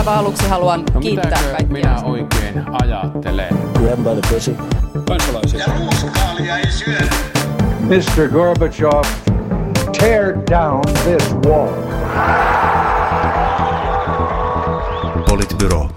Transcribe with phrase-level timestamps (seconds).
[0.00, 1.66] aivan aluksi haluan No kiittää kaikkia.
[1.72, 3.48] minä oikein ajattelen?
[3.78, 4.56] Grab by the pussy.
[5.08, 5.60] kansalaisia.
[5.60, 7.06] Ja ruuskaalia ei syödä.
[7.80, 8.28] Mr.
[8.32, 9.02] Gorbachev,
[10.00, 11.68] tear down this wall.
[15.28, 15.88] Politbyro.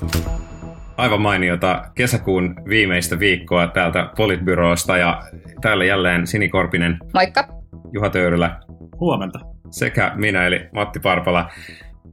[0.97, 5.21] Aivan mainiota kesäkuun viimeistä viikkoa täältä Politbyrosta ja
[5.61, 7.47] täällä jälleen Sini Korpinen, Moikka.
[7.93, 8.59] Juha Töyrylä
[8.99, 9.39] Huomenta.
[9.71, 11.49] sekä minä eli Matti Parpala.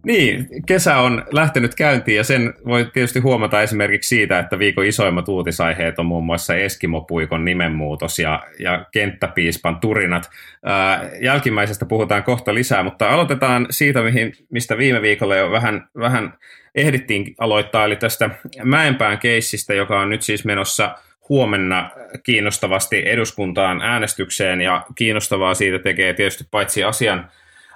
[0.04, 5.29] Niin, kesä on lähtenyt käyntiin ja sen voi tietysti huomata esimerkiksi siitä, että viikon isoimmat
[5.29, 10.30] uutisaiheet on muun muassa Eskimopuikon nimenmuutos ja, ja kenttäpiispan turinat.
[10.64, 16.35] Ää, jälkimmäisestä puhutaan kohta lisää, mutta aloitetaan siitä, mihin, mistä viime viikolla jo vähän, vähän
[16.75, 18.30] ehdittiin aloittaa, eli tästä
[18.64, 20.94] Mäenpään keissistä, joka on nyt siis menossa
[21.29, 21.91] huomenna
[22.22, 27.30] kiinnostavasti eduskuntaan äänestykseen ja kiinnostavaa siitä tekee tietysti paitsi asian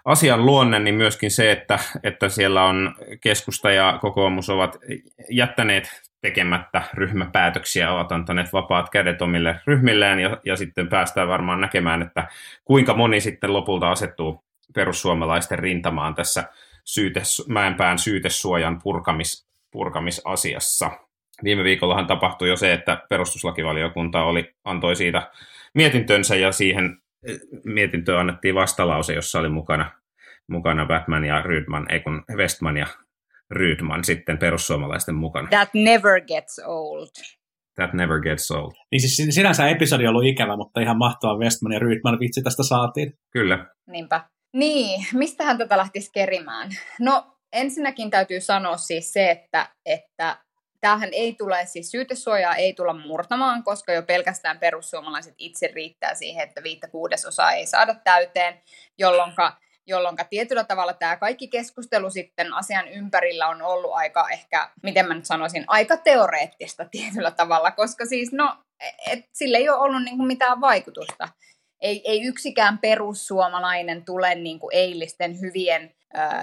[0.04, 4.78] asian luonne, niin myöskin se, että, että siellä on keskusta ja kokoomus ovat
[5.30, 12.02] jättäneet tekemättä ryhmäpäätöksiä, ovat antaneet vapaat kädet omille ryhmilleen ja, ja sitten päästään varmaan näkemään,
[12.02, 12.28] että
[12.64, 16.44] kuinka moni sitten lopulta asettuu perussuomalaisten rintamaan tässä
[16.84, 20.90] syytes, Mäenpään syytesuojan purkamis, purkamisasiassa.
[21.44, 25.30] Viime viikollahan tapahtui jo se, että perustuslakivaliokunta oli, antoi siitä
[25.74, 26.98] mietintönsä ja siihen
[27.64, 29.90] mietintöön annettiin vastalause, jossa oli mukana,
[30.48, 32.86] mukana Batman ja Rydman, ei kun Westman ja
[33.50, 35.48] Rydman sitten perussuomalaisten mukana.
[35.48, 37.08] That never gets old.
[37.74, 38.72] That never gets old.
[38.90, 42.62] Niin siis sinänsä episodi on ollut ikävä, mutta ihan mahtava Westman ja Rydman vitsi tästä
[42.62, 43.12] saatiin.
[43.30, 43.66] Kyllä.
[43.86, 44.20] Niinpä.
[44.52, 46.70] Niin, mistähän tätä lähtisi kerimään?
[47.00, 50.43] No, ensinnäkin täytyy sanoa siis se, että, että
[50.84, 56.48] tämähän ei tule, siis syytesuojaa ei tulla murtamaan, koska jo pelkästään perussuomalaiset itse riittää siihen,
[56.48, 58.62] että viittä kuudesosaa ei saada täyteen,
[58.98, 59.32] jolloin
[59.86, 65.14] jolloin tietyllä tavalla tämä kaikki keskustelu sitten asian ympärillä on ollut aika ehkä, miten mä
[65.14, 68.56] nyt sanoisin, aika teoreettista tietyllä tavalla, koska siis no,
[69.10, 71.28] et, sillä ei ole ollut niinku mitään vaikutusta.
[71.80, 75.94] Ei, ei yksikään perussuomalainen tule niinku eilisten hyvien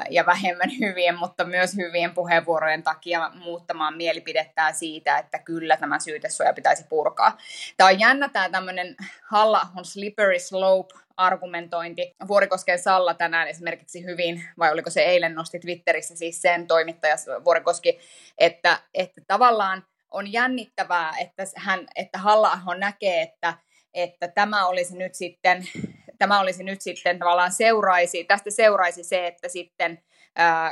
[0.09, 6.53] ja vähemmän hyvien, mutta myös hyvien puheenvuorojen takia muuttamaan mielipidettään siitä, että kyllä tämä syytesuoja
[6.53, 7.37] pitäisi purkaa.
[7.77, 12.15] Tämä on jännä tämä tämmöinen halla on slippery slope argumentointi.
[12.27, 17.15] Vuorikosken Salla tänään esimerkiksi hyvin, vai oliko se eilen nosti Twitterissä siis sen toimittaja
[17.45, 17.99] Vuorikoski,
[18.37, 23.53] että, että tavallaan on jännittävää, että, hän, että halla näkee, että,
[23.93, 25.67] että tämä olisi nyt sitten
[26.21, 30.03] tämä olisi nyt sitten tavallaan seuraisi, tästä seuraisi se, että sitten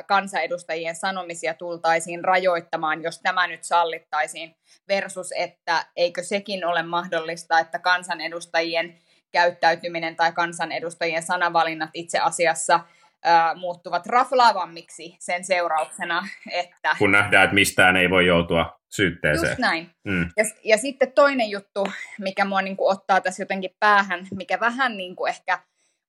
[0.08, 4.56] kansanedustajien sanomisia tultaisiin rajoittamaan, jos tämä nyt sallittaisiin,
[4.88, 9.00] versus että eikö sekin ole mahdollista, että kansanedustajien
[9.32, 12.80] käyttäytyminen tai kansanedustajien sanavalinnat itse asiassa
[13.24, 16.96] ää, muuttuvat raflaavammiksi sen seurauksena, että...
[17.00, 19.50] Kun nähdään, että mistään ei voi joutua syytteeseen.
[19.50, 19.92] Just näin.
[20.04, 20.30] Mm.
[20.38, 21.88] Ja, ja sitten toinen juttu,
[22.20, 25.60] mikä mua niin kuin ottaa tässä jotenkin päähän, mikä vähän niin kuin ehkä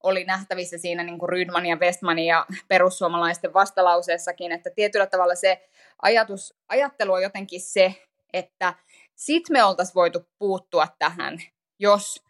[0.03, 5.69] oli nähtävissä siinä niin kuin Rydman ja Westmanin ja perussuomalaisten vastalauseessakin, että tietyllä tavalla se
[6.03, 7.95] ajatus, ajattelu on jotenkin se,
[8.33, 8.75] että
[9.15, 11.39] sit me oltaisiin voitu puuttua tähän,
[11.79, 12.25] jos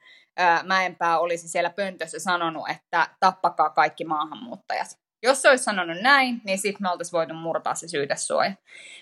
[0.64, 4.98] Mäenpää olisi siellä pöntössä sanonut, että tappakaa kaikki maahanmuuttajat.
[5.22, 8.52] Jos se olisi sanonut näin, niin sitten me oltaisiin voitu murtaa se syytesuoja.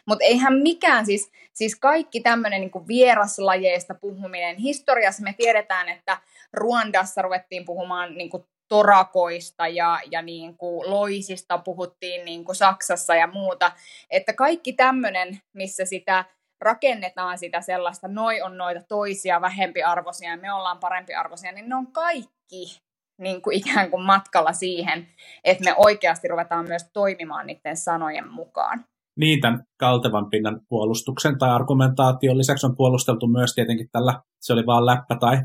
[0.06, 4.56] Mutta eihän mikään, siis, siis kaikki tämmöinen niin vieraslajeista puhuminen.
[4.56, 6.18] Historiassa me tiedetään, että
[6.52, 13.14] Ruandassa ruvettiin puhumaan niin kuin torakoista ja, ja niin kuin loisista puhuttiin niin kuin Saksassa
[13.14, 13.72] ja muuta.
[14.10, 16.24] Että kaikki tämmöinen, missä sitä
[16.60, 21.92] rakennetaan sitä sellaista, noi on noita toisia vähempiarvoisia ja me ollaan parempiarvoisia, niin ne on
[21.92, 22.80] kaikki
[23.20, 25.06] niin kuin ikään kuin matkalla siihen,
[25.44, 28.84] että me oikeasti ruvetaan myös toimimaan niiden sanojen mukaan.
[29.16, 34.66] Niin, tämän kaltevan pinnan puolustuksen tai argumentaation lisäksi on puolusteltu myös tietenkin tällä, se oli
[34.66, 35.38] vaan läppä tai,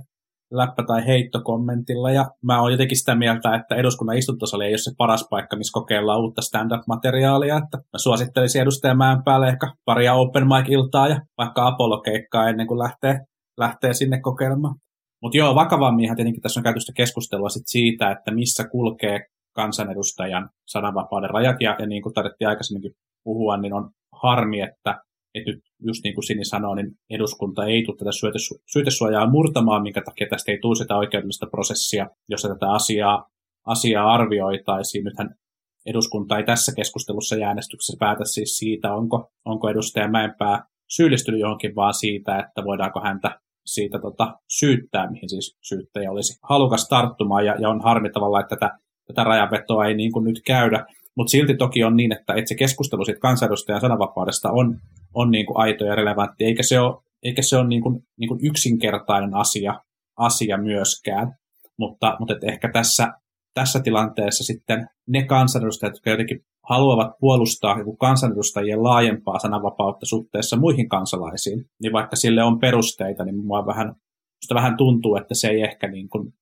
[0.58, 4.92] läppä tai heittokommentilla, ja mä oon jotenkin sitä mieltä, että eduskunnan istuntosali ei ole se
[4.98, 10.48] paras paikka, missä kokeillaan uutta stand-up-materiaalia, että mä suosittelisin edustajan mäen päälle ehkä paria open
[10.48, 13.20] mic-iltaa ja vaikka Apollo-keikkaa ennen kuin lähtee,
[13.58, 14.76] lähtee sinne kokeilemaan.
[15.22, 19.20] Mutta joo, vakavamminhan tietenkin tässä on käyty keskustelua sit siitä, että missä kulkee
[19.56, 22.92] kansanedustajan sananvapauden rajat, ja, ja niin kuin tarvittiin aikaisemminkin
[23.24, 23.90] puhua, niin on
[24.22, 25.02] harmi, että,
[25.36, 29.84] että nyt just niin kuin Sini sanoi, niin eduskunta ei tule tätä syytesu- syytesuojaa murtamaan,
[29.84, 33.30] minkä takia tästä ei tule sitä oikeudellista prosessia, jossa tätä asiaa,
[33.66, 35.04] asiaa arvioitaisiin.
[35.04, 35.30] Nythän
[35.86, 41.76] eduskunta ei tässä keskustelussa ja äänestyksessä päätä siis siitä, onko, onko edustaja Mäenpää syyllistynyt johonkin,
[41.76, 47.56] vaan siitä, että voidaanko häntä siitä tota, syyttää, mihin siis syyttäjä olisi halukas tarttumaan, ja,
[47.60, 48.78] ja on harmi tavallaan, että tätä,
[49.08, 50.86] tätä rajanvetoa ei niin kuin nyt käydä.
[51.18, 54.80] Mutta silti toki on niin, että, että se keskustelu siitä kansanedustajan sananvapaudesta on,
[55.14, 58.28] on niin kuin aito ja relevantti, eikä se ole, eikä se ole niin kuin, niin
[58.28, 59.82] kuin yksinkertainen asia,
[60.18, 61.36] asia myöskään.
[61.78, 63.08] Mutta, mutta et ehkä tässä,
[63.54, 71.66] tässä tilanteessa sitten ne kansanedustajat, jotka jotenkin haluavat puolustaa kansanedustajien laajempaa sananvapautta suhteessa muihin kansalaisiin,
[71.82, 73.96] niin vaikka sille on perusteita, niin mua vähän,
[74.54, 76.34] vähän tuntuu, että se ei ehkä niin kuin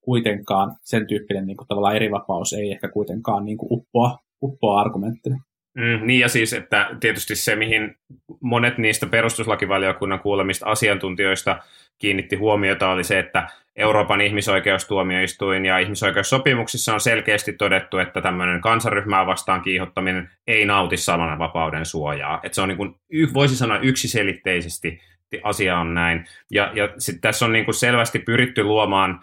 [0.00, 5.36] kuitenkaan, sen tyyppinen niin kuin tavallaan erivapaus ei ehkä kuitenkaan niin kuin uppoa, uppoa argumenttina.
[5.74, 7.94] Mm, niin ja siis, että tietysti se, mihin
[8.40, 11.58] monet niistä perustuslakivaliokunnan kuulemista asiantuntijoista
[11.98, 19.26] kiinnitti huomiota, oli se, että Euroopan ihmisoikeustuomioistuin ja ihmisoikeussopimuksissa on selkeästi todettu, että tämmöinen kansaryhmää
[19.26, 20.96] vastaan kiihottaminen ei nauti
[21.38, 22.40] vapauden suojaa.
[22.42, 22.94] Että se on niin kuin,
[23.34, 25.00] voisi sanoa yksiselitteisesti
[25.42, 26.24] asia on näin.
[26.50, 29.20] Ja, ja sit tässä on niin kuin selvästi pyritty luomaan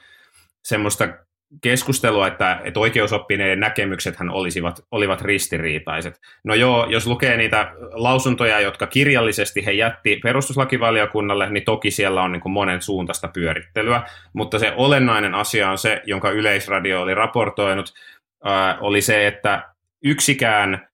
[0.67, 1.07] semmoista
[1.61, 6.19] keskustelua, että, että oikeusoppineiden näkemyksethän olisivat, olivat ristiriitaiset.
[6.43, 12.31] No joo, jos lukee niitä lausuntoja, jotka kirjallisesti he jätti perustuslakivaliokunnalle, niin toki siellä on
[12.31, 14.03] niin kuin monen suuntaista pyörittelyä,
[14.33, 17.93] mutta se olennainen asia on se, jonka Yleisradio oli raportoinut,
[18.43, 19.63] ää, oli se, että
[20.03, 20.87] yksikään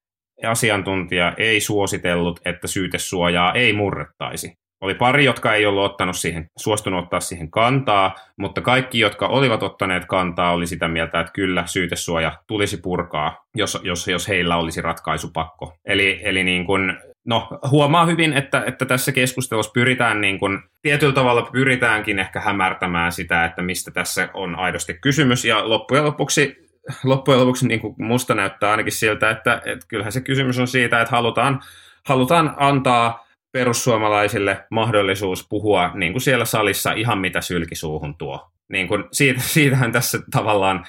[0.48, 4.63] asiantuntija ei suositellut, että syytesuojaa ei murrettaisi.
[4.84, 9.64] Oli pari, jotka ei ollut ottanut siihen, suostunut ottaa siihen kantaa, mutta kaikki, jotka olivat
[9.64, 14.82] ottaneet kantaa, oli sitä mieltä, että kyllä syytesuoja tulisi purkaa, jos, jos, jos heillä olisi
[14.82, 15.74] ratkaisupakko.
[15.86, 21.14] Eli, eli niin kuin, no, huomaa hyvin, että, että tässä keskustelussa pyritään niin kuin, tietyllä
[21.14, 26.64] tavalla pyritäänkin ehkä hämärtämään sitä, että mistä tässä on aidosti kysymys, ja loppujen lopuksi
[27.04, 31.02] loppujen lopuksi niin kuin musta näyttää ainakin siltä, että, että kyllähän se kysymys on siitä,
[31.02, 31.62] että halutaan,
[32.06, 38.52] halutaan antaa perussuomalaisille mahdollisuus puhua niin kuin siellä salissa ihan mitä sylkisuuhun tuo.
[38.70, 40.86] Niin kuin siitä, siitähän tässä tavallaan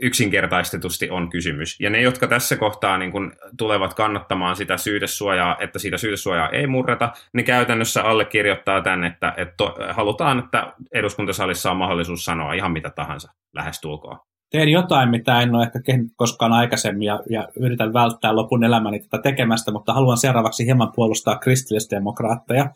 [0.00, 1.80] yksinkertaistetusti on kysymys.
[1.80, 6.66] Ja ne, jotka tässä kohtaa niin kuin tulevat kannattamaan sitä syytesuojaa, että siitä syytesuojaa ei
[6.66, 12.90] murreta, niin käytännössä allekirjoittaa tämän, että, että halutaan, että eduskuntasalissa on mahdollisuus sanoa ihan mitä
[12.90, 14.18] tahansa lähestulkoon
[14.56, 19.00] teen jotain, mitä en ole ehkä tehnyt koskaan aikaisemmin ja, ja yritän välttää lopun elämäni
[19.00, 22.70] tätä tekemästä, mutta haluan seuraavaksi hieman puolustaa kristillisdemokraatteja.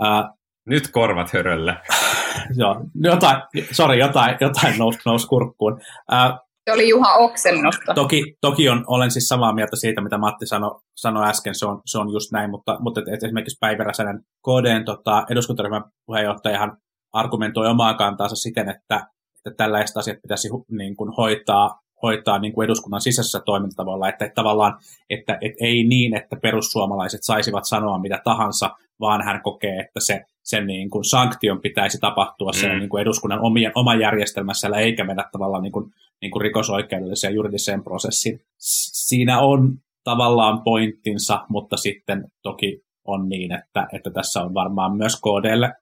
[0.00, 1.76] Uh, Nyt korvat hörölle.
[2.60, 3.36] joo, jotain,
[3.72, 5.72] sorry, jotain, jotain nousi nous kurkkuun.
[5.72, 7.94] Uh, se oli Juha Oksennosta.
[7.94, 11.82] Toki, toki on, olen siis samaa mieltä siitä, mitä Matti sanoi sano äsken, se on,
[11.86, 16.76] se on just näin, mutta, mutta et, et esimerkiksi Päivi Räsänen KDn tota, eduskuntaryhmän puheenjohtajahan
[17.12, 19.06] argumentoi omaa kantaansa siten, että
[19.46, 24.34] että tällaiset asiat pitäisi niin kuin hoitaa, hoitaa niin kuin eduskunnan sisäisessä toimintatavalla, että, että
[24.34, 24.78] tavallaan,
[25.10, 28.70] että, että ei niin, että perussuomalaiset saisivat sanoa mitä tahansa,
[29.00, 32.60] vaan hän kokee, että se, sen niin kuin sanktion pitäisi tapahtua mm.
[32.60, 35.90] sen niin kuin eduskunnan omien, oman järjestelmässä, eikä mennä tavallaan niin kuin,
[36.22, 38.40] niin kuin rikosoikeudelliseen juridiseen prosessiin.
[38.58, 45.20] Siinä on tavallaan pointtinsa, mutta sitten toki on niin, että, että tässä on varmaan myös
[45.20, 45.72] KDlle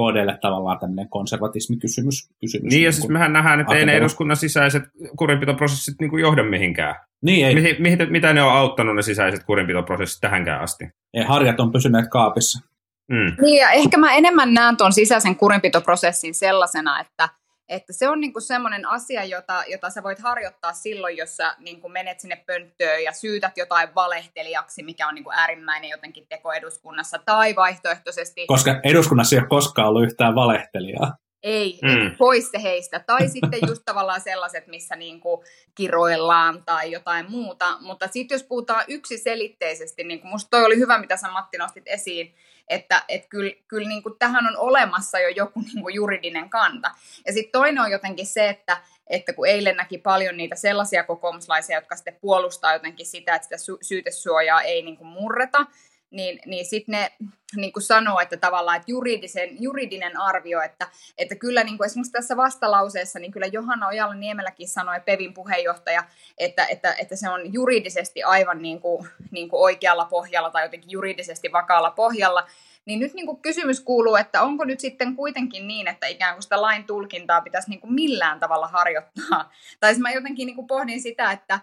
[0.00, 2.30] KDlle tavallaan tämmöinen konservatismikysymys.
[2.40, 4.82] Kysymys, niin, ja siis mehän nähdään, että ei ne eduskunnan sisäiset
[5.16, 6.94] kurinpitoprosessit niin kuin johda mihinkään.
[7.22, 7.54] Niin, ei.
[7.54, 10.84] Mihin, mihin, mitä ne on auttanut ne sisäiset kurinpitoprosessit tähänkään asti?
[11.14, 12.68] Ei, harjat on pysyneet kaapissa.
[13.08, 13.44] Mm.
[13.44, 17.28] Niin, ja ehkä mä enemmän näen tuon sisäisen kurinpitoprosessin sellaisena, että–
[17.70, 21.88] että se on niinku semmoinen asia, jota, jota sä voit harjoittaa silloin, jos sä niinku
[21.88, 27.56] menet sinne pönttöön ja syytät jotain valehtelijaksi, mikä on niinku äärimmäinen jotenkin teko eduskunnassa, tai
[27.56, 28.46] vaihtoehtoisesti...
[28.46, 31.16] Koska eduskunnassa ei ole koskaan ollut yhtään valehtelijaa.
[31.42, 32.16] Ei, mm.
[32.16, 33.00] pois se heistä.
[33.00, 35.44] Tai sitten just tavallaan sellaiset, missä niinku
[35.74, 37.76] kiroillaan tai jotain muuta.
[37.80, 41.84] Mutta sitten jos puhutaan yksiselitteisesti, niin kuin musta toi oli hyvä, mitä sä Matti nostit
[41.86, 42.34] esiin,
[42.68, 46.90] että et kyllä, kyllä niin kuin tähän on olemassa jo joku niin kuin juridinen kanta.
[47.26, 51.76] Ja sitten toinen on jotenkin se, että, että kun eilen näki paljon niitä sellaisia kokoomuslaisia,
[51.76, 55.66] jotka sitten puolustaa jotenkin sitä, että sitä syytesuojaa ei niin kuin murreta,
[56.10, 57.12] niin, niin sitten ne
[57.56, 60.88] niin kuin sanoo, että tavallaan että juridisen, juridinen arvio, että,
[61.18, 66.04] että kyllä niin kuin esimerkiksi tässä vastalauseessa, niin kyllä Johanna Ojala Niemelläkin sanoi, Pevin puheenjohtaja,
[66.38, 70.90] että, että, että se on juridisesti aivan niin kuin, niin kuin oikealla pohjalla tai jotenkin
[70.90, 72.46] juridisesti vakaalla pohjalla,
[72.84, 76.42] niin nyt niin kuin kysymys kuuluu, että onko nyt sitten kuitenkin niin, että ikään kuin
[76.42, 79.52] sitä lain tulkintaa pitäisi niin kuin millään tavalla harjoittaa.
[79.80, 81.60] Tai mä jotenkin niin kuin pohdin sitä, että,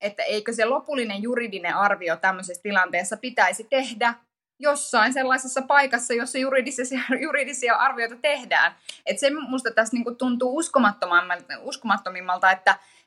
[0.00, 4.14] että eikö se lopullinen juridinen arvio tämmöisessä tilanteessa pitäisi tehdä
[4.58, 8.76] jossain sellaisessa paikassa, jossa juridisia, juridisia arvioita tehdään.
[9.06, 12.50] Et se minusta tässä niinku tuntuu uskomattomimmalta, uskomattomimmalta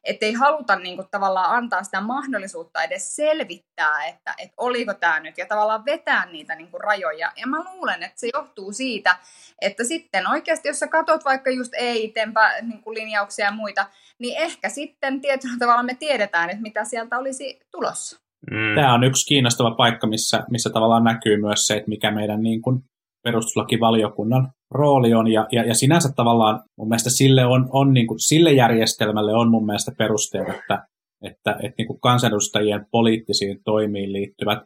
[0.04, 5.20] että, ei haluta niin kuin, tavallaan antaa sitä mahdollisuutta edes selvittää, että, että oliko tämä
[5.20, 7.32] nyt, ja tavallaan vetää niitä niin kuin, rajoja.
[7.38, 9.16] Ja mä luulen, että se johtuu siitä,
[9.62, 13.86] että sitten oikeasti, jos sä katot vaikka just EITenpä niin kuin, linjauksia ja muita,
[14.20, 18.20] niin ehkä sitten tietyllä tavalla me tiedetään, että mitä sieltä olisi tulossa.
[18.52, 18.76] Mm.
[18.76, 22.62] Tämä on yksi kiinnostava paikka, missä, missä tavallaan näkyy myös se, että mikä meidän niin
[22.62, 22.84] kuin
[23.24, 28.20] perustuslakivaliokunnan rooli on, ja, ja, ja sinänsä tavallaan mun mielestä sille, on, on niin kuin,
[28.20, 30.88] sille järjestelmälle on mun mielestä perusteet, että,
[31.24, 34.60] että, että niin kuin kansanedustajien poliittisiin toimiin liittyvät,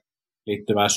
[0.47, 0.87] liittyvää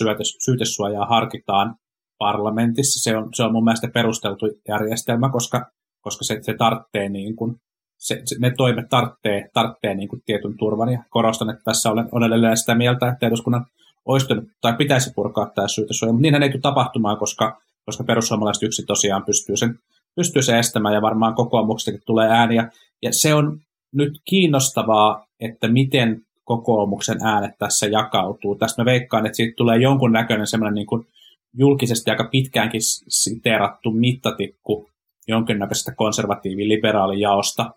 [0.44, 1.74] syytesuojaa harkitaan
[2.18, 3.10] parlamentissa.
[3.10, 5.70] Se on, se on mun mielestä perusteltu järjestelmä, koska,
[6.00, 7.54] koska se, se tarvitsee niin kuin,
[7.98, 10.92] se, se, ne toimet tarvitsee, tarvitsee niin kuin tietyn turvan.
[10.92, 13.66] Ja korostan, että tässä olen, olen edelleen sitä mieltä, että eduskunnan
[14.06, 14.26] olisi
[14.60, 19.24] tai pitäisi purkaa tämä syytesuoja, mutta niinhän ei tule tapahtumaan, koska, koska perussuomalaiset yksi tosiaan
[19.24, 19.78] pystyy sen,
[20.16, 22.70] pystyy sen estämään ja varmaan kokoomuksestakin tulee ääniä.
[23.02, 23.60] Ja se on
[23.92, 28.54] nyt kiinnostavaa, että miten kokoomuksen äänet tässä jakautuu.
[28.54, 31.06] Tästä mä veikkaan, että siitä tulee jonkun näköinen semmoinen niin kuin
[31.54, 34.88] julkisesti aika pitkäänkin siteerattu mittatikku
[35.28, 37.70] jonkinnäköisestä konservatiivi-liberaalijaosta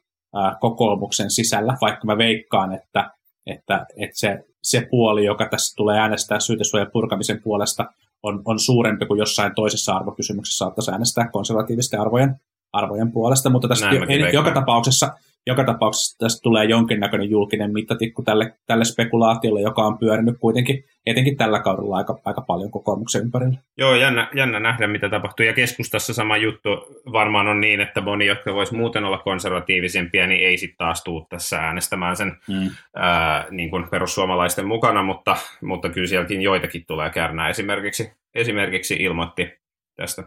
[0.59, 3.11] kokoomuksen sisällä, vaikka mä veikkaan, että,
[3.45, 7.85] että, että se, se puoli, joka tässä tulee äänestää syytesuojan purkamisen puolesta,
[8.23, 10.57] on, on suurempi kuin jossain toisessa arvokysymyksessä.
[10.57, 12.35] Saattaisi äänestää konservatiivisten arvojen,
[12.73, 15.13] arvojen puolesta, mutta tässä jo, joka tapauksessa
[15.49, 21.37] joka tapauksessa tästä tulee jonkinnäköinen julkinen mittatikku tälle, tälle spekulaatiolle, joka on pyörinyt kuitenkin etenkin
[21.37, 23.59] tällä kaudella aika, aika paljon kokoomuksen ympärillä.
[23.77, 25.45] Joo, jännä, jännä nähdä, mitä tapahtuu.
[25.45, 26.69] Ja keskustassa sama juttu
[27.11, 31.25] varmaan on niin, että moni, jotka voisi muuten olla konservatiivisempia, niin ei sitten taas tule
[31.29, 32.69] tässä äänestämään sen mm.
[32.95, 37.49] ää, niin kuin perussuomalaisten mukana, mutta, mutta kyllä sielläkin joitakin tulee kärnää.
[37.49, 39.59] Esimerkiksi, esimerkiksi ilmoitti
[39.95, 40.23] tästä.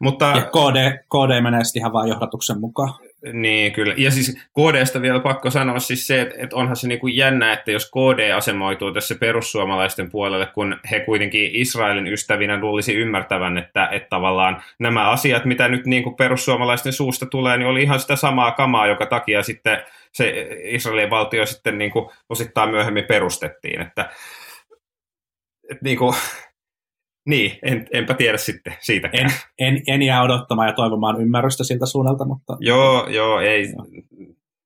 [0.00, 2.94] Mutta, ja KD, KD menee sitten ihan vain johdatuksen mukaan.
[3.32, 3.94] Niin, kyllä.
[3.96, 7.52] Ja siis KDstä vielä pakko sanoa siis se, että, että onhan se niin kuin jännä,
[7.52, 13.88] että jos KD asemoituu tässä perussuomalaisten puolelle, kun he kuitenkin Israelin ystävinä luulisi ymmärtävän, että,
[13.92, 18.16] että tavallaan nämä asiat, mitä nyt niin kuin perussuomalaisten suusta tulee, niin oli ihan sitä
[18.16, 23.80] samaa kamaa, joka takia sitten se Israelin valtio sitten niin kuin osittain myöhemmin perustettiin.
[23.80, 24.10] Että,
[25.70, 26.14] että niin kuin,
[27.26, 29.08] niin, en, enpä tiedä sitten siitä.
[29.12, 32.56] En, en, en jää odottamaan ja toivomaan ymmärrystä siltä suunnalta, mutta...
[32.60, 33.66] Joo, joo, ei,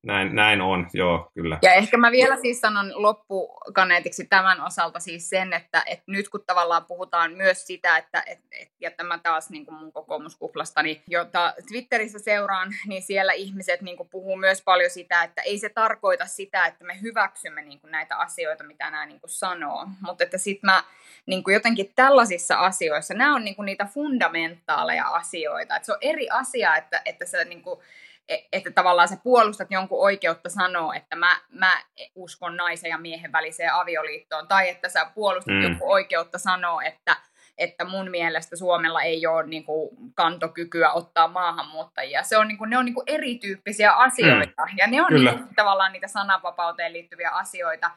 [0.04, 1.58] näin, näin on, joo, kyllä.
[1.62, 6.44] Ja ehkä mä vielä siis sanon loppukaneetiksi tämän osalta siis sen, että, että nyt kun
[6.46, 11.54] tavallaan puhutaan myös sitä, että, et, et, ja tämä taas niin kuin mun kokoomuskuplastani, jota
[11.68, 16.26] Twitterissä seuraan, niin siellä ihmiset niin kuin puhuu myös paljon sitä, että ei se tarkoita
[16.26, 20.38] sitä, että me hyväksymme niin kuin näitä asioita, mitä nämä niin kuin sanoo, mutta että
[20.38, 20.84] sitten mä
[21.26, 25.98] niin kuin jotenkin tällaisissa asioissa, nämä on niin kuin niitä fundamentaaleja asioita, että se on
[26.00, 27.80] eri asia, että, että sä niin kuin,
[28.28, 31.82] että tavallaan sä puolustat jonkun oikeutta sanoa, että mä, mä
[32.14, 35.62] uskon naisen ja miehen väliseen avioliittoon, tai että sä puolustat mm.
[35.62, 37.16] jonkun oikeutta sanoa, että,
[37.58, 42.22] että mun mielestä Suomella ei ole niin kuin, kantokykyä ottaa maahanmuuttajia.
[42.22, 44.76] Se on, niin kuin, ne on niin kuin, erityyppisiä asioita, mm.
[44.76, 47.90] ja ne on niin kuin, tavallaan niitä sananvapauteen liittyviä asioita,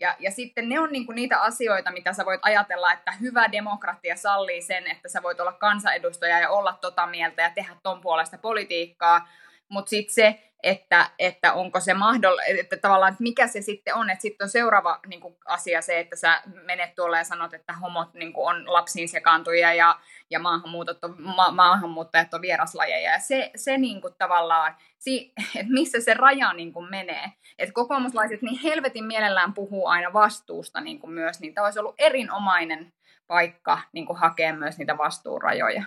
[0.00, 4.16] ja, ja sitten ne on niinku niitä asioita, mitä sä voit ajatella, että hyvä demokratia
[4.16, 8.38] sallii sen, että sä voit olla kansanedustaja ja olla tota mieltä ja tehdä ton puolesta
[8.38, 9.28] politiikkaa,
[9.68, 14.10] mutta sitten se, että, että onko se mahdollista, että tavallaan, että mikä se sitten on,
[14.10, 17.72] että sitten on seuraava niin kuin, asia se, että sä menet tuolla ja sanot, että
[17.72, 19.98] homot niin kuin, on lapsiin sekaantuja ja,
[20.30, 25.72] ja maahanmuutot on, ma- maahanmuuttajat on vieraslajeja, ja se, se niin kuin, tavallaan, si, että
[25.72, 30.98] missä se raja niin kuin, menee, että kokoomuslaiset niin helvetin mielellään puhuu aina vastuusta niin
[30.98, 32.92] kuin myös, niin tämä olisi ollut erinomainen
[33.26, 35.84] paikka niin kuin, hakea myös niitä vastuurajoja.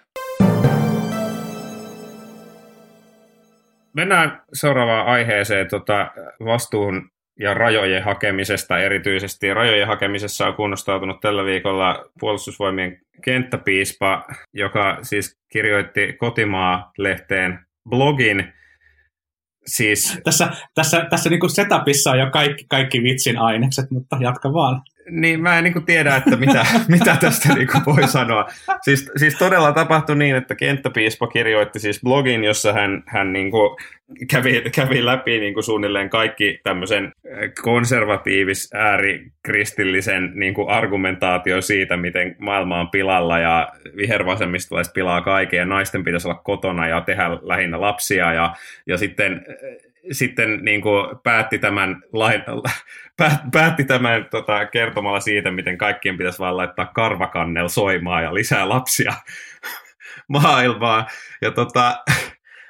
[3.93, 6.11] Mennään seuraavaan aiheeseen tota,
[6.45, 9.53] vastuun ja rajojen hakemisesta erityisesti.
[9.53, 18.53] Rajojen hakemisessa on kunnostautunut tällä viikolla puolustusvoimien kenttäpiispa, joka siis kirjoitti Kotimaa-lehteen blogin.
[19.65, 20.19] Siis...
[20.23, 25.41] Tässä, tässä, tässä niin setupissa on jo kaikki, kaikki vitsin ainekset, mutta jatka vaan niin
[25.41, 28.47] mä en niin tiedä, että mitä, mitä tästä niin voi sanoa.
[28.81, 33.51] Siis, siis todella tapahtui niin, että kenttäpiispa kirjoitti siis blogin, jossa hän, hän niin
[34.31, 37.11] kävi, kävi läpi niin suunnilleen kaikki tämmöisen äh,
[37.61, 45.65] konservatiivis äärikristillisen niin kuin argumentaatio siitä, miten maailma on pilalla ja vihervasemmistolaiset pilaa kaiken ja
[45.65, 48.55] naisten pitäisi olla kotona ja tehdä lähinnä lapsia ja,
[48.87, 49.45] ja sitten
[50.11, 52.43] sitten niin kuin päätti tämän, lain,
[53.51, 59.13] päätti tämän tota, kertomalla siitä, miten kaikkien pitäisi vaan laittaa karvakannel soimaan ja lisää lapsia
[60.29, 61.07] maailmaa.
[61.41, 62.03] Ja tota,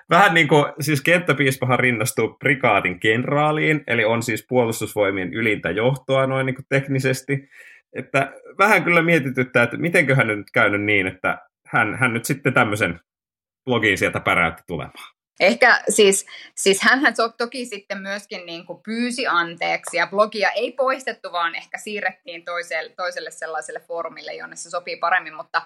[0.09, 6.45] vähän niin kuin, siis kenttäpiispahan rinnastuu prikaatin kenraaliin, eli on siis puolustusvoimien ylintä johtoa noin
[6.45, 7.49] niin kuin teknisesti.
[7.93, 12.99] Että vähän kyllä mietityttää, että mitenköhän nyt käynyt niin, että hän, hän nyt sitten tämmöisen
[13.65, 15.16] blogin sieltä päräytti tulemaan.
[15.39, 16.25] Ehkä siis,
[16.55, 21.55] siis hänhän to, toki sitten myöskin niin kuin pyysi anteeksi ja blogia ei poistettu, vaan
[21.55, 25.61] ehkä siirrettiin toiselle, toiselle sellaiselle foorumille, jonne se sopii paremmin, mutta,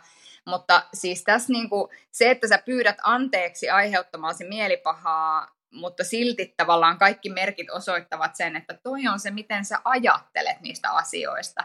[0.46, 6.98] mutta siis tässä niin kuin, se, että sä pyydät anteeksi aiheuttamaasi mielipahaa, mutta silti tavallaan
[6.98, 11.64] kaikki merkit osoittavat sen, että toi on se, miten sä ajattelet niistä asioista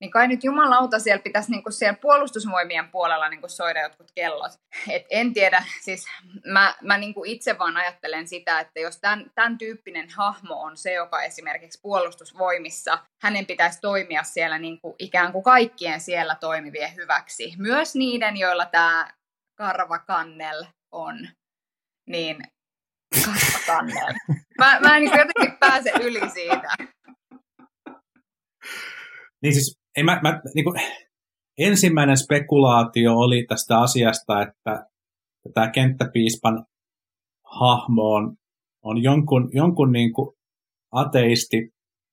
[0.00, 4.10] niin kai nyt jumalauta siellä pitäisi niin kuin siellä puolustusvoimien puolella niin kuin soida jotkut
[4.14, 4.52] kellot.
[4.90, 6.06] Et en tiedä, siis
[6.46, 10.76] mä, mä niin kuin itse vaan ajattelen sitä, että jos tämän, tämän tyyppinen hahmo on
[10.76, 16.94] se, joka esimerkiksi puolustusvoimissa, hänen pitäisi toimia siellä niin kuin ikään kuin kaikkien siellä toimivien
[16.96, 17.54] hyväksi.
[17.58, 19.12] Myös niiden, joilla tämä
[19.58, 21.28] Karva Kannel on,
[22.08, 22.36] niin
[23.24, 24.14] Karva Kannel.
[24.58, 26.68] Mä, mä en niin jotenkin pääse yli siitä.
[29.42, 30.80] Niin siis ei mä, mä, niin kuin,
[31.58, 34.86] ensimmäinen spekulaatio oli tästä asiasta, että
[35.54, 36.64] tämä kenttäpiispan
[37.60, 38.36] hahmo on,
[38.84, 40.28] on jonkun, jonkun niin kuin
[40.92, 41.70] ateisti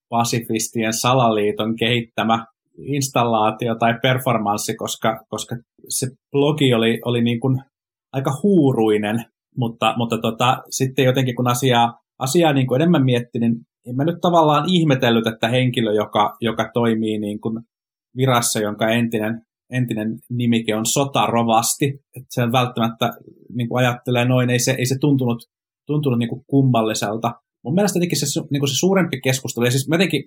[0.09, 2.45] pasifistien salaliiton kehittämä
[2.77, 5.55] installaatio tai performanssi, koska, koska
[5.89, 7.61] se blogi oli, oli niin kuin
[8.13, 9.25] aika huuruinen,
[9.57, 13.55] mutta, mutta tota, sitten jotenkin kun asiaa, asiaa niin kuin enemmän miettii, niin
[13.89, 17.59] en mä nyt tavallaan ihmetellyt, että henkilö, joka, joka toimii niin kuin
[18.17, 19.41] virassa, jonka entinen,
[19.71, 21.85] entinen nimike on sotarovasti.
[21.85, 23.13] Että se välttämättä
[23.55, 25.43] niin kuin ajattelee noin, ei se, ei se tuntunut,
[25.87, 27.31] tuntunut niin kuin kummalliselta.
[27.63, 30.23] Mun mielestä jotenkin se, niin kuin se suurempi keskustelu, ja siis jotenkin,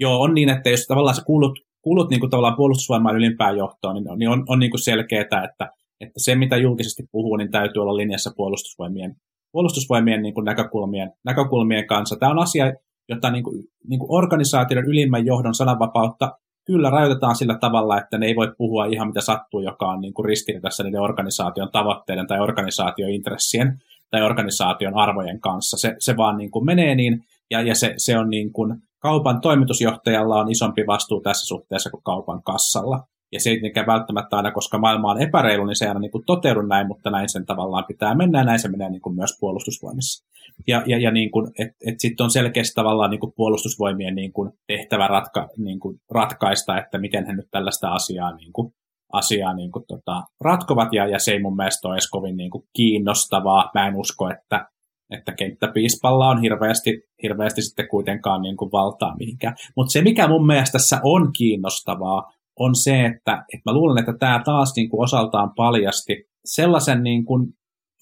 [0.00, 3.94] joo, on niin, että jos tavallaan sä kuulut, kuulut niin kuin tavallaan puolustusvoimaan ylimpään johtoon,
[3.94, 5.70] niin, niin on, on niin kuin selkeää, että,
[6.00, 9.14] että se, mitä julkisesti puhuu, niin täytyy olla linjassa puolustusvoimien,
[9.52, 12.16] puolustusvoimien niin kuin näkökulmien, näkökulmien kanssa.
[12.16, 12.72] Tämä on asia,
[13.08, 16.30] jota niin kuin, niin kuin organisaation ylimmän johdon sananvapautta
[16.64, 20.14] kyllä rajoitetaan sillä tavalla, että ne ei voi puhua ihan mitä sattuu, joka on niin
[20.14, 25.76] kuin ristiriidassa niiden organisaation tavoitteiden tai organisaatiointressien tai organisaation arvojen kanssa.
[25.76, 29.40] Se, se vaan niin kuin menee niin, ja, ja se, se on niin kuin, kaupan
[29.40, 33.00] toimitusjohtajalla on isompi vastuu tässä suhteessa kuin kaupan kassalla.
[33.32, 36.10] Ja se ei tietenkään välttämättä aina, koska maailma on epäreilu, niin se ei aina niin
[36.10, 39.16] kuin toteudu näin, mutta näin sen tavallaan pitää mennä, ja näin se menee niin kuin
[39.16, 40.24] myös puolustusvoimissa.
[40.66, 44.52] Ja, ja, ja niin et, et sitten on selkeästi tavallaan niin kuin puolustusvoimien niin kuin
[44.66, 48.72] tehtävä ratka, niin kuin ratkaista, että miten he nyt tällaista asiaa, niin kuin,
[49.12, 52.50] asiaa niin kuin, tota, ratkovat, ja, ja se ei mun mielestä ole edes kovin niin
[52.50, 53.70] kuin kiinnostavaa.
[53.74, 54.68] Mä en usko, että,
[55.10, 59.54] että kenttäpiispalla on hirveästi, hirveästi sitten kuitenkaan niin kuin valtaa mihinkään.
[59.76, 64.12] Mutta se, mikä mun mielestä tässä on kiinnostavaa, on se, että, että mä luulen, että
[64.18, 67.46] tämä taas niin kuin osaltaan paljasti sellaisen niin kuin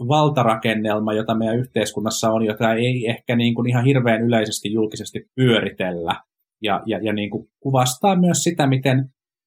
[0.08, 6.20] valtarakennelma, jota meidän yhteiskunnassa on, jota ei ehkä niin kuin ihan hirveän yleisesti julkisesti pyöritellä.
[6.62, 9.04] Ja, ja, ja niin kuin kuvastaa myös sitä, miten,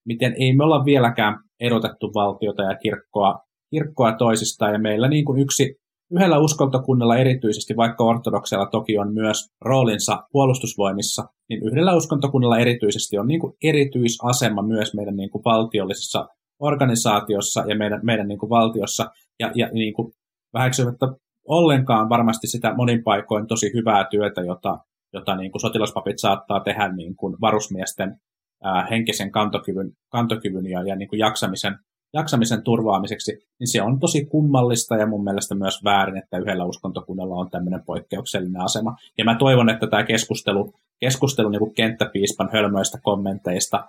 [0.07, 3.39] miten ei me olla vieläkään erotettu valtiota ja kirkkoa,
[3.71, 4.73] kirkkoa toisistaan.
[4.73, 5.75] Ja meillä niin kuin yksi,
[6.15, 13.27] yhdellä uskontokunnalla erityisesti, vaikka ortodoksella toki on myös roolinsa puolustusvoimissa, niin yhdellä uskontokunnalla erityisesti on
[13.27, 16.27] niin kuin erityisasema myös meidän niin kuin valtiollisessa
[16.59, 19.11] organisaatiossa ja meidän, meidän niin kuin valtiossa.
[19.39, 20.13] Ja, ja niin kuin
[20.53, 21.07] väheksymättä
[21.47, 24.77] ollenkaan varmasti sitä monin paikoin tosi hyvää työtä, jota,
[25.13, 28.15] jota niin kuin sotilaspapit saattaa tehdä niin kuin varusmiesten
[28.63, 31.75] ää, henkisen kantokyvyn, kantokyvyn ja, ja niin kuin jaksamisen,
[32.13, 37.35] jaksamisen turvaamiseksi, niin se on tosi kummallista ja mun mielestä myös väärin, että yhdellä uskontokunnalla
[37.35, 38.95] on tämmöinen poikkeuksellinen asema.
[39.17, 43.87] Ja mä toivon, että tämä keskustelu, keskustelu niin kenttäpiispan hölmöistä kommenteista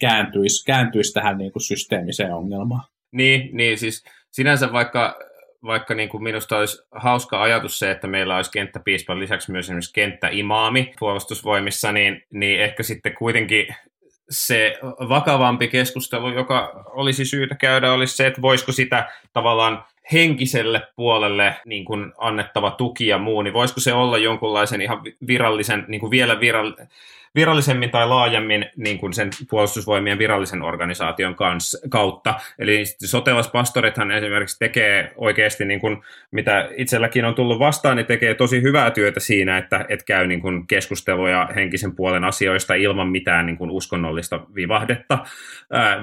[0.00, 2.82] kääntyisi, kääntyisi tähän niin kuin systeemiseen ongelmaan.
[3.12, 5.18] Niin, niin siis sinänsä vaikka
[5.64, 9.92] vaikka niin kuin minusta olisi hauska ajatus se, että meillä olisi kenttäpiispan lisäksi myös esimerkiksi
[9.94, 13.66] kenttäimaami puolustusvoimissa, niin, niin ehkä sitten kuitenkin
[14.30, 21.56] se vakavampi keskustelu, joka olisi syytä käydä, olisi se, että voisiko sitä tavallaan henkiselle puolelle
[21.64, 26.10] niin kuin annettava tuki ja muu, niin voisiko se olla jonkunlaisen ihan virallisen, niin kuin
[26.10, 26.88] vielä virallisen,
[27.34, 32.34] virallisemmin tai laajemmin niin kuin sen puolustusvoimien virallisen organisaation kanssa, kautta.
[32.58, 38.62] Eli sotilaspastorithan esimerkiksi tekee oikeasti, niin kuin, mitä itselläkin on tullut vastaan, niin tekee tosi
[38.62, 43.58] hyvää työtä siinä, että, että käy niin kuin keskusteluja henkisen puolen asioista ilman mitään niin
[43.58, 45.18] kuin uskonnollista vivahdetta.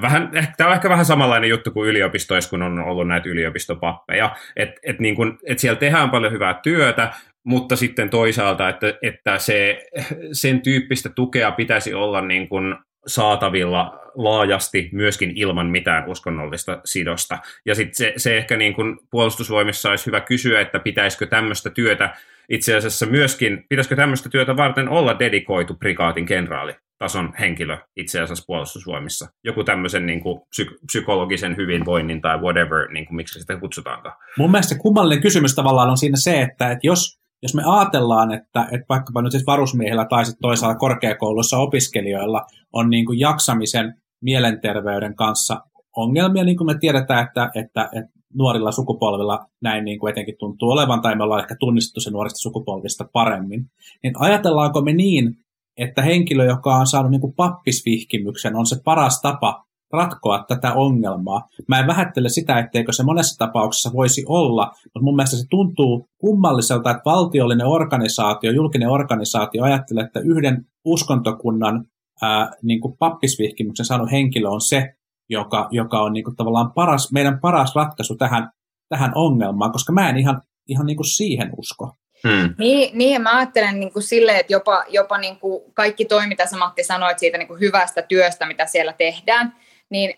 [0.02, 4.80] Vähän, tämä on ehkä vähän samanlainen juttu kuin yliopistoissa, kun on ollut näitä yliopistopappeja, että
[4.84, 9.86] et niin kuin, et siellä tehdään paljon hyvää työtä, mutta sitten toisaalta, että, että se,
[10.32, 12.76] sen tyyppistä tukea pitäisi olla niin kuin
[13.08, 17.38] saatavilla laajasti myöskin ilman mitään uskonnollista sidosta.
[17.66, 22.16] Ja sitten se, se ehkä niin kuin puolustusvoimissa olisi hyvä kysyä, että pitäisikö tämmöistä työtä
[22.50, 28.44] itse asiassa myöskin, pitäisikö tämmöistä työtä varten olla dedikoitu prikaatin kenraali tason henkilö itse asiassa
[28.48, 29.28] puolustusvoimissa.
[29.44, 34.16] Joku tämmöisen niin kuin, psyk- psykologisen hyvinvoinnin tai whatever, niin kuin, miksi sitä kutsutaankaan.
[34.38, 38.68] Mun mielestä kummallinen kysymys tavallaan on siinä se, että, että jos, jos me ajatellaan, että,
[38.72, 45.16] että vaikkapa nyt siis varusmiehillä tai sitten toisaalta korkeakoulussa opiskelijoilla on niin kuin jaksamisen mielenterveyden
[45.16, 45.62] kanssa
[45.96, 50.70] ongelmia, niin kuin me tiedetään, että, että, että nuorilla sukupolvilla näin niin kuin etenkin tuntuu
[50.70, 53.66] olevan, tai me ollaan ehkä tunnistettu se nuorista sukupolvista paremmin,
[54.04, 55.36] niin ajatellaanko me niin,
[55.78, 61.48] että henkilö, joka on saanut niin kuin pappisvihkimyksen, on se paras tapa ratkoa tätä ongelmaa.
[61.68, 66.06] Mä en vähättele sitä, etteikö se monessa tapauksessa voisi olla, mutta mun mielestä se tuntuu
[66.18, 71.86] kummalliselta, että valtiollinen organisaatio, julkinen organisaatio ajattelee, että yhden uskontokunnan
[72.22, 74.94] ää, niin kuin pappisvihkimyksen saanut henkilö on se,
[75.30, 78.50] joka, joka on niin kuin tavallaan paras, meidän paras ratkaisu tähän,
[78.90, 81.96] tähän ongelmaan, koska mä en ihan, ihan niin kuin siihen usko.
[82.28, 82.56] Hmm.
[82.58, 86.46] Niin, niin, mä ajattelen niin kuin silleen, että jopa, jopa niin kuin kaikki toi, mitä
[86.46, 89.56] sä Matti sanoit siitä niin kuin hyvästä työstä, mitä siellä tehdään,
[89.92, 90.14] niin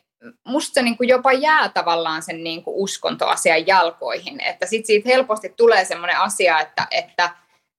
[0.48, 4.42] musta se niin kuin jopa jää tavallaan sen niin kuin uskontoasian jalkoihin.
[4.42, 7.30] Että sit siitä helposti tulee semmoinen asia, että, että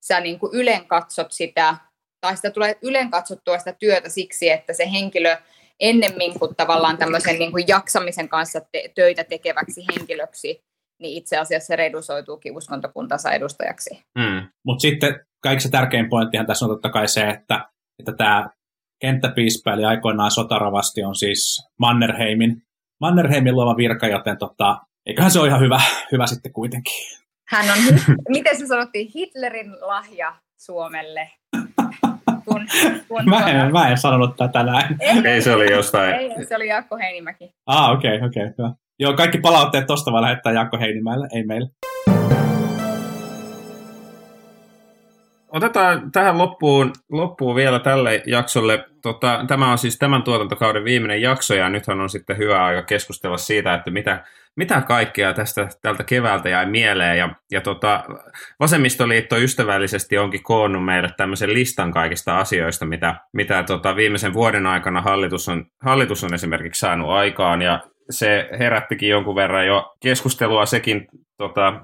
[0.04, 1.76] sä niin kuin ylen katsot sitä,
[2.20, 5.36] tai sitä tulee ylen katsottua sitä työtä siksi, että se henkilö
[5.80, 10.60] ennemmin kuin tavallaan tämmöisen niin kuin jaksamisen kanssa te- töitä tekeväksi henkilöksi,
[11.02, 14.02] niin itse asiassa se redusoituukin uskontokuntansa edustajaksi.
[14.18, 14.48] Mm.
[14.66, 18.50] Mutta sitten kaikista tärkein pointtihan tässä on totta kai se, että, että tämä
[19.00, 22.62] kenttäpiispa, eli aikoinaan sotaravasti, on siis Mannerheimin,
[23.00, 25.80] Mannerheimin luoma virka, joten tota, eiköhän se ole ihan hyvä,
[26.12, 26.94] hyvä sitten kuitenkin.
[27.48, 27.78] Hän on,
[28.36, 31.30] miten se sanottiin, Hitlerin lahja Suomelle.
[32.44, 32.66] Kun,
[33.08, 34.96] kun mä, en, mä en sanonut tätä näin.
[35.00, 36.14] Ei, ei se oli jostain.
[36.14, 37.50] Ei, se oli Jaakko Heinimäki.
[37.66, 38.46] Ah, okei, okay, okei.
[38.46, 41.68] Okay, Joo, kaikki palautteet tosta vaan lähettää Jaakko Heinimäelle, ei meille.
[45.54, 48.84] Otetaan tähän loppuun, loppuun vielä tälle jaksolle.
[49.02, 53.36] Tota, tämä on siis tämän tuotantokauden viimeinen jakso ja nythän on sitten hyvä aika keskustella
[53.36, 54.24] siitä, että mitä,
[54.56, 57.18] mitä kaikkea tästä tältä keväältä jäi mieleen.
[57.18, 58.04] Ja, ja tota,
[58.60, 65.00] Vasemmistoliitto ystävällisesti onkin koonnut meille tämmöisen listan kaikista asioista, mitä, mitä tota, viimeisen vuoden aikana
[65.00, 67.62] hallitus on, hallitus on esimerkiksi saanut aikaan.
[67.62, 71.80] Ja se herättikin jonkun verran jo keskustelua sekin tota,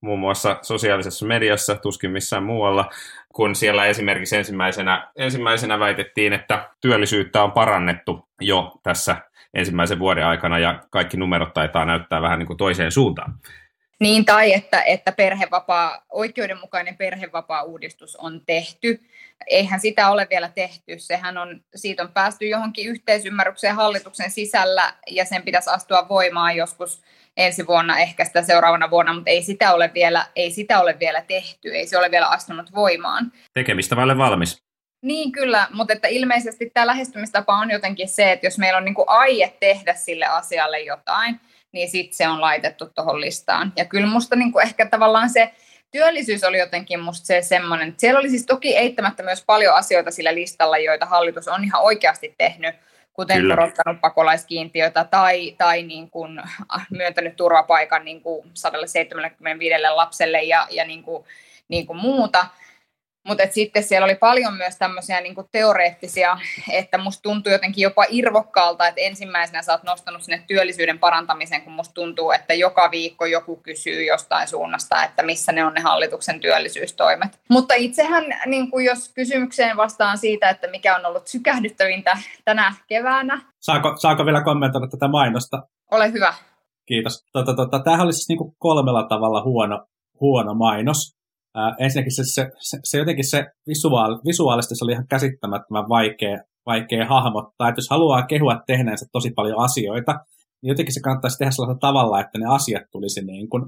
[0.00, 2.90] muun muassa sosiaalisessa mediassa, tuskin missään muualla,
[3.28, 9.16] kun siellä esimerkiksi ensimmäisenä, ensimmäisenä väitettiin, että työllisyyttä on parannettu jo tässä
[9.54, 13.34] ensimmäisen vuoden aikana ja kaikki numerot taitaa näyttää vähän niin kuin toiseen suuntaan.
[14.00, 19.00] Niin, tai että, että perhevapaa, oikeudenmukainen perhevapaa-uudistus on tehty.
[19.46, 20.98] Eihän sitä ole vielä tehty.
[20.98, 27.02] Sehän on, siitä on päästy johonkin yhteisymmärrykseen hallituksen sisällä ja sen pitäisi astua voimaan joskus
[27.36, 31.22] ensi vuonna, ehkä sitä seuraavana vuonna, mutta ei sitä ole vielä, ei sitä ole vielä
[31.22, 33.32] tehty, ei se ole vielä astunut voimaan.
[33.54, 34.62] Tekemistä vaille valmis.
[35.02, 38.94] Niin kyllä, mutta että ilmeisesti tämä lähestymistapa on jotenkin se, että jos meillä on niin
[38.94, 41.40] kuin aie tehdä sille asialle jotain,
[41.72, 43.72] niin sitten se on laitettu tuohon listaan.
[43.76, 45.52] Ja kyllä musta niin kuin ehkä tavallaan se
[45.90, 50.34] työllisyys oli jotenkin musta se semmoinen, siellä oli siis toki eittämättä myös paljon asioita sillä
[50.34, 52.74] listalla, joita hallitus on ihan oikeasti tehnyt,
[53.12, 53.56] kuten Kyllä.
[53.56, 60.84] korottanut pakolaiskiintiötä tai, tai niin kuin äh, myöntänyt turvapaikan niin kuin 175 lapselle ja, ja
[60.84, 61.24] niin kuin,
[61.68, 62.46] niin kuin muuta.
[63.30, 66.38] Mutta sitten siellä oli paljon myös tämmöisiä niinku teoreettisia,
[66.72, 71.72] että musta tuntuu jotenkin jopa irvokkaalta, että ensimmäisenä sä oot nostanut sinne työllisyyden parantamisen, kun
[71.72, 76.40] musta tuntuu, että joka viikko joku kysyy jostain suunnasta, että missä ne on ne hallituksen
[76.40, 77.40] työllisyystoimet.
[77.50, 83.42] Mutta itsehän, niin kuin jos kysymykseen vastaan siitä, että mikä on ollut sykähdyttävintä tänä keväänä.
[83.60, 85.62] Saako, saako vielä kommentoida tätä mainosta?
[85.90, 86.34] Ole hyvä.
[86.86, 87.24] Kiitos.
[87.32, 89.86] Tota, tota, tämähän oli siis niin kuin kolmella tavalla huono,
[90.20, 91.19] huono mainos.
[91.54, 96.38] Ää, ensinnäkin se, se, se, se jotenkin se visuaali, visuaalisesti se oli ihan käsittämättömän vaikea,
[96.66, 100.12] vaikea hahmottaa, että jos haluaa kehua tehneensä tosi paljon asioita,
[100.62, 103.64] niin jotenkin se kannattaisi tehdä sellaisella tavalla, että ne asiat tulisi niin kuin,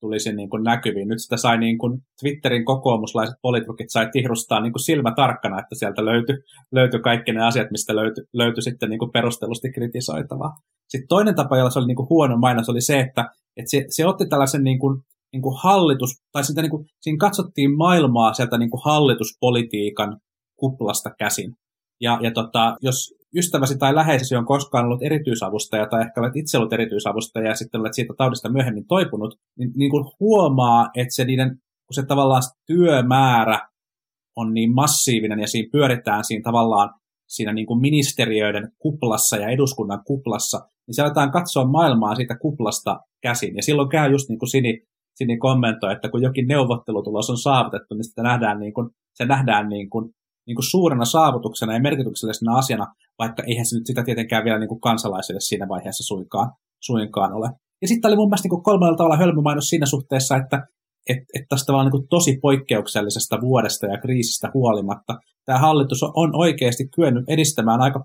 [0.00, 1.08] tulisi niin kuin näkyviin.
[1.08, 5.74] Nyt sitä sai niin kuin Twitterin kokoomuslaiset politrukit sai tihrustaa niin kuin silmä tarkkana, että
[5.74, 6.36] sieltä löytyi,
[6.72, 10.52] löytyi kaikki ne asiat, mistä löytyi, löytyi sitten niin kuin perustellusti kritisoitavaa.
[10.88, 13.24] Sitten toinen tapa, jolla se oli niin kuin huono mainos, oli se, että,
[13.56, 17.16] että se, se otti tällaisen niin kuin niin kuin hallitus, tai sitä niin kuin, siinä
[17.20, 20.18] katsottiin maailmaa sieltä niin kuin hallituspolitiikan
[20.56, 21.54] kuplasta käsin.
[22.00, 26.58] Ja, ja tota, jos ystäväsi tai läheisesi on koskaan ollut erityisavustaja tai ehkä olet itse
[26.58, 31.24] ollut erityisavustaja ja sitten olet siitä taudista myöhemmin toipunut, niin, niin kuin huomaa, että se
[31.24, 31.48] niiden,
[31.86, 33.60] kun se tavallaan työmäärä
[34.36, 36.90] on niin massiivinen ja siinä pyöritään siinä tavallaan
[37.28, 43.00] siinä niin kuin ministeriöiden kuplassa ja eduskunnan kuplassa, niin se aletaan katsoa maailmaa siitä kuplasta
[43.22, 43.56] käsin.
[43.56, 44.82] Ja silloin käy just niin kuin Sini,
[45.18, 49.68] Sini kommentoi, että kun jokin neuvottelutulos on saavutettu, niin sitä nähdään niin kuin, se nähdään
[49.68, 50.04] niin kuin,
[50.46, 52.86] niin kuin suurena saavutuksena ja merkityksellisenä asiana,
[53.18, 56.50] vaikka eihän se nyt sitä tietenkään vielä niin kuin kansalaisille siinä vaiheessa suinkaan,
[56.82, 57.50] suinkaan ole.
[57.82, 60.66] Ja sitten oli mun mielestä niin kolmella tavalla hölmömainos siinä suhteessa, että
[61.10, 66.88] että et tästä vaan niin tosi poikkeuksellisesta vuodesta ja kriisistä huolimatta tämä hallitus on oikeasti
[66.94, 68.04] kyennyt edistämään aika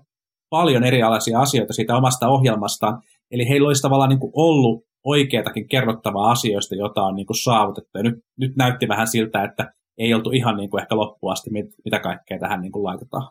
[0.50, 3.02] paljon erilaisia asioita siitä omasta ohjelmastaan.
[3.30, 7.98] Eli heillä olisi tavallaan niin ollut oikeatakin kerrottavaa asioista, jota on niin kuin saavutettu.
[7.98, 11.50] Ja nyt, nyt näytti vähän siltä, että ei oltu ihan niin kuin ehkä loppuun asti,
[11.84, 13.30] mitä kaikkea tähän niin kuin laitetaan.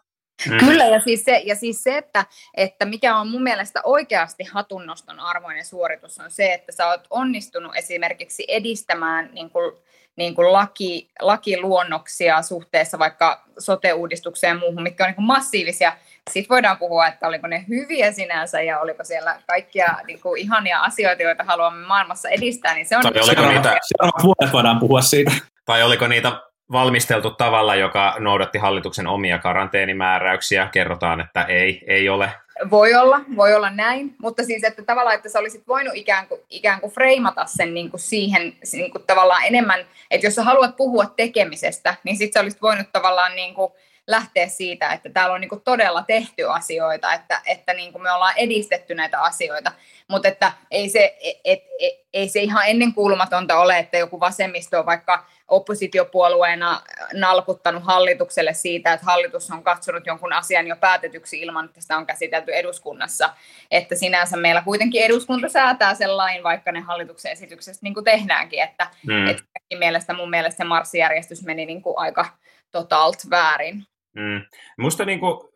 [0.49, 0.57] Mm.
[0.57, 2.25] Kyllä, ja siis se, ja siis se että,
[2.57, 7.71] että mikä on mun mielestä oikeasti hatunnoston arvoinen suoritus, on se, että sä oot onnistunut
[7.75, 9.71] esimerkiksi edistämään niin kuin,
[10.15, 15.97] niin kuin laki, lakiluonnoksia suhteessa vaikka sote-uudistukseen ja muuhun, mitkä on niin kuin massiivisia.
[16.29, 20.81] Sitten voidaan puhua, että oliko ne hyviä sinänsä ja oliko siellä kaikkia niin kuin ihania
[20.81, 23.03] asioita, joita haluamme maailmassa edistää, niin se on...
[23.03, 23.77] Tai oliko niitä...
[24.23, 25.31] vuodet voidaan puhua siitä.
[25.65, 26.31] Tai oliko niitä
[26.71, 30.69] valmisteltu tavalla, joka noudatti hallituksen omia karanteenimääräyksiä.
[30.71, 32.29] Kerrotaan, että ei, ei ole.
[32.71, 36.41] Voi olla, voi olla näin, mutta siis että tavallaan, että sä olisit voinut ikään kuin,
[36.49, 39.79] ikään kuin freimata sen niin kuin siihen niin kuin tavallaan enemmän,
[40.11, 43.71] että jos sä haluat puhua tekemisestä, niin sitten sä olisit voinut tavallaan niin kuin
[44.11, 48.11] lähteä siitä, että täällä on niin kuin todella tehty asioita, että, että niin kuin me
[48.11, 49.71] ollaan edistetty näitä asioita,
[50.07, 54.85] mutta että ei se, et, et, ei se ihan ennenkuulumatonta ole, että joku vasemmisto on
[54.85, 56.81] vaikka oppositiopuolueena
[57.13, 62.05] nalkuttanut hallitukselle siitä, että hallitus on katsonut jonkun asian jo päätetyksi ilman, että sitä on
[62.05, 63.29] käsitelty eduskunnassa.
[63.71, 68.63] Että sinänsä meillä kuitenkin eduskunta säätää sen lain, vaikka ne hallituksen esityksestä niin kuin tehdäänkin.
[68.63, 69.27] Että, mm.
[69.27, 69.43] että
[69.77, 72.25] mielestä mun mielestä se marssijärjestys meni niin kuin aika
[72.71, 73.85] totalt väärin.
[74.15, 74.41] Mm.
[74.77, 75.51] Musta, niin kuin,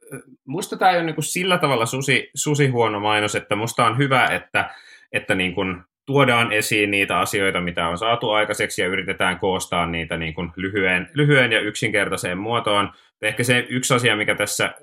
[0.47, 3.97] musta tämä ei ole niin kuin sillä tavalla susi, susi huono mainos, että musta on
[3.97, 4.69] hyvä, että,
[5.11, 10.17] että niin kuin tuodaan esiin niitä asioita, mitä on saatu aikaiseksi ja yritetään koostaa niitä
[10.17, 12.91] niin kuin lyhyen, lyhyen ja yksinkertaiseen muotoon.
[13.21, 14.73] Ehkä se yksi asia, mikä tässä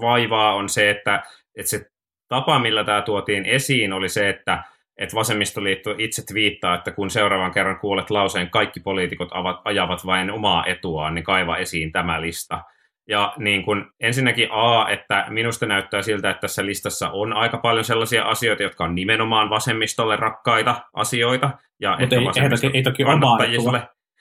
[0.00, 1.22] vaivaa, on se, että,
[1.54, 1.86] että se
[2.28, 4.62] tapa, millä tämä tuotiin esiin, oli se, että,
[4.96, 10.30] että vasemmistoliitto itse viittaa, että kun seuraavan kerran kuulet lauseen kaikki poliitikot avat, ajavat vain
[10.30, 12.60] omaa etuaan, niin kaiva esiin tämä lista–
[13.08, 17.84] ja niin kun, ensinnäkin A, että minusta näyttää siltä, että tässä listassa on aika paljon
[17.84, 21.50] sellaisia asioita, jotka on nimenomaan vasemmistolle rakkaita asioita.
[21.80, 23.80] Ja mutta ei, ei, toki, ei toki omaa etua.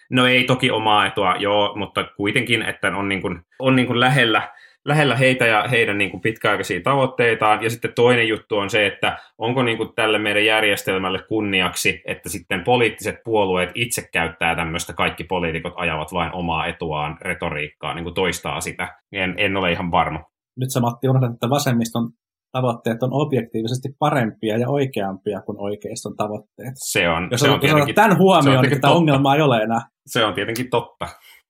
[0.10, 4.00] No ei toki omaa etua, joo, mutta kuitenkin, että on, niin kun, on niin kun
[4.00, 4.50] lähellä
[4.86, 7.63] lähellä heitä ja heidän niin kuin pitkäaikaisia tavoitteitaan.
[7.63, 12.30] Ja sitten toinen juttu on se, että onko niin kuin tälle meidän järjestelmälle kunniaksi, että
[12.30, 18.15] sitten poliittiset puolueet itse käyttää tämmöistä kaikki poliitikot ajavat vain omaa etuaan retoriikkaa, niin kuin
[18.15, 18.95] toistaa sitä.
[19.12, 20.24] En, en ole ihan varma.
[20.58, 22.10] Nyt sä Matti unohdat, että vasemmiston
[22.52, 26.74] tavoitteet on objektiivisesti parempia ja oikeampia kuin oikeiston tavoitteet.
[26.76, 27.28] Se on.
[27.32, 29.82] Jos se on tietenkin, tämän huomioon, niin tämä ongelma ei ole enää.
[30.06, 31.08] Se on tietenkin totta.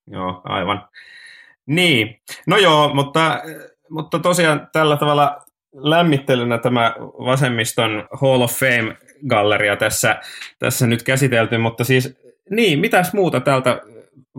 [0.08, 0.88] Joo, aivan.
[1.66, 3.42] Niin, no joo, mutta,
[3.90, 10.20] mutta tosiaan tällä tavalla lämmittelynä tämä vasemmiston Hall of Fame-galleria tässä,
[10.60, 12.18] tässä nyt käsitelty, mutta siis
[12.50, 13.82] niin, mitäs muuta tältä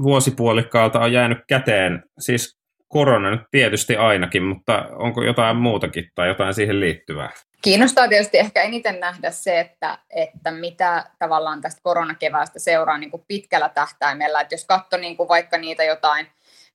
[0.03, 2.05] vuosipuolikkaalta on jäänyt käteen?
[2.19, 2.59] Siis
[2.89, 7.31] korona nyt tietysti ainakin, mutta onko jotain muutakin tai jotain siihen liittyvää?
[7.63, 13.25] Kiinnostaa tietysti ehkä eniten nähdä se, että, että mitä tavallaan tästä koronakeväästä seuraa niin kuin
[13.29, 14.41] pitkällä tähtäimellä.
[14.41, 16.27] Että jos katsoo niin kuin vaikka niitä jotain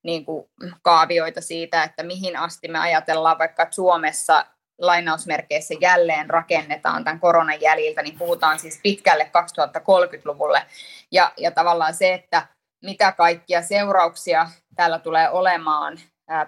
[0.04, 0.46] niin kuin
[0.82, 4.46] kaavioita siitä, että mihin asti me ajatellaan vaikka Suomessa
[4.78, 9.32] lainausmerkeissä jälleen rakennetaan tämän koronan jäljiltä, niin puhutaan siis pitkälle
[9.78, 10.64] 2030-luvulle.
[11.12, 12.48] Ja, ja tavallaan se, että
[12.84, 15.98] mitä kaikkia seurauksia tällä tulee olemaan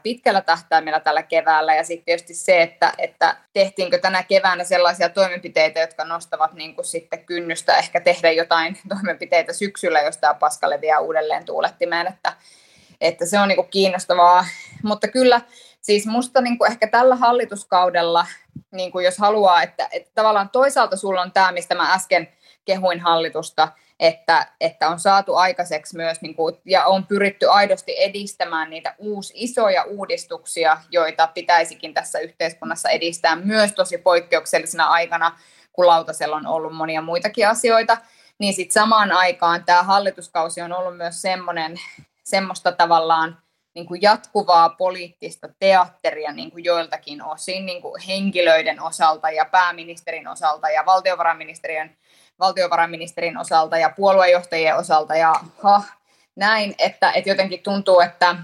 [0.03, 5.79] pitkällä tähtäimellä tällä keväällä ja sitten tietysti se, että, että tehtiinkö tänä keväänä sellaisia toimenpiteitä,
[5.79, 10.99] jotka nostavat niin kuin sitten kynnystä ehkä tehdä jotain toimenpiteitä syksyllä, jos tämä paska leviää
[10.99, 12.33] uudelleen tuulettimeen, että,
[13.03, 14.45] että se on niin kiinnostavaa.
[14.83, 15.41] Mutta kyllä
[15.81, 18.25] siis musta niin ehkä tällä hallituskaudella,
[18.71, 22.27] niin jos haluaa, että, että tavallaan toisaalta sulla on tämä, mistä mä äsken
[22.65, 23.67] kehuin hallitusta,
[23.99, 29.33] että, että on saatu aikaiseksi myös niin kuin, ja on pyritty aidosti edistämään niitä uusi,
[29.35, 35.39] isoja uudistuksia, joita pitäisikin tässä yhteiskunnassa edistää myös tosi poikkeuksellisena aikana,
[35.73, 37.97] kun lautasella on ollut monia muitakin asioita,
[38.39, 41.79] niin sitten samaan aikaan tämä hallituskausi on ollut myös semmoinen,
[42.33, 43.37] semmoista tavallaan
[43.75, 50.27] niin kuin jatkuvaa poliittista teatteria niin kuin joiltakin osin niin kuin henkilöiden osalta ja pääministerin
[50.27, 51.97] osalta ja valtiovarainministeriön
[52.39, 55.83] valtiovarainministerin osalta ja puoluejohtajien osalta ja ha,
[56.35, 58.35] näin, että, että jotenkin tuntuu, että,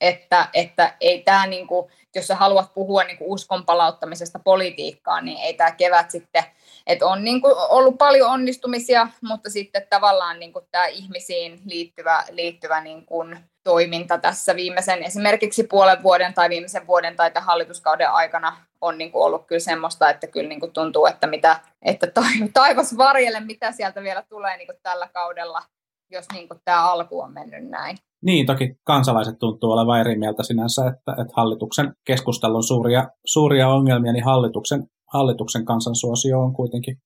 [0.00, 5.24] että, että ei tämä, niin kuin, jos sä haluat puhua niin kuin uskon palauttamisesta politiikkaan,
[5.24, 6.44] niin ei tämä kevät sitten,
[6.92, 12.24] että on niin kuin ollut paljon onnistumisia, mutta sitten tavallaan niin kuin tämä ihmisiin liittyvä,
[12.30, 18.10] liittyvä niin kuin toiminta tässä viimeisen esimerkiksi puolen vuoden tai viimeisen vuoden tai tämän hallituskauden
[18.10, 22.06] aikana on niin kuin ollut kyllä semmoista, että kyllä niin kuin tuntuu, että, mitä, että
[22.54, 25.62] taivas varjelle, mitä sieltä vielä tulee niin kuin tällä kaudella,
[26.10, 27.96] jos niin kuin tämä alku on mennyt näin.
[28.22, 34.12] Niin, toki kansalaiset tuntuu olevan eri mieltä sinänsä, että, että hallituksen keskustelun suuria, suuria ongelmia,
[34.12, 36.96] niin hallituksen, hallituksen kansansuosio on kuitenkin,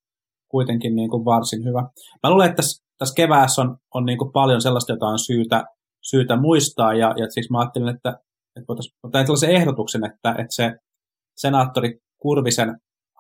[0.51, 1.83] kuitenkin niin kuin varsin hyvä.
[2.23, 5.65] Mä luulen, että tässä, tässä keväässä on, on niin kuin paljon sellaista, jota on syytä,
[6.11, 8.11] syytä muistaa, ja, ja siis mä ajattelin, että,
[8.57, 10.73] että voitaisiin ottaa tällaisen ehdotuksen, että, että se
[11.37, 12.77] senaattori Kurvisen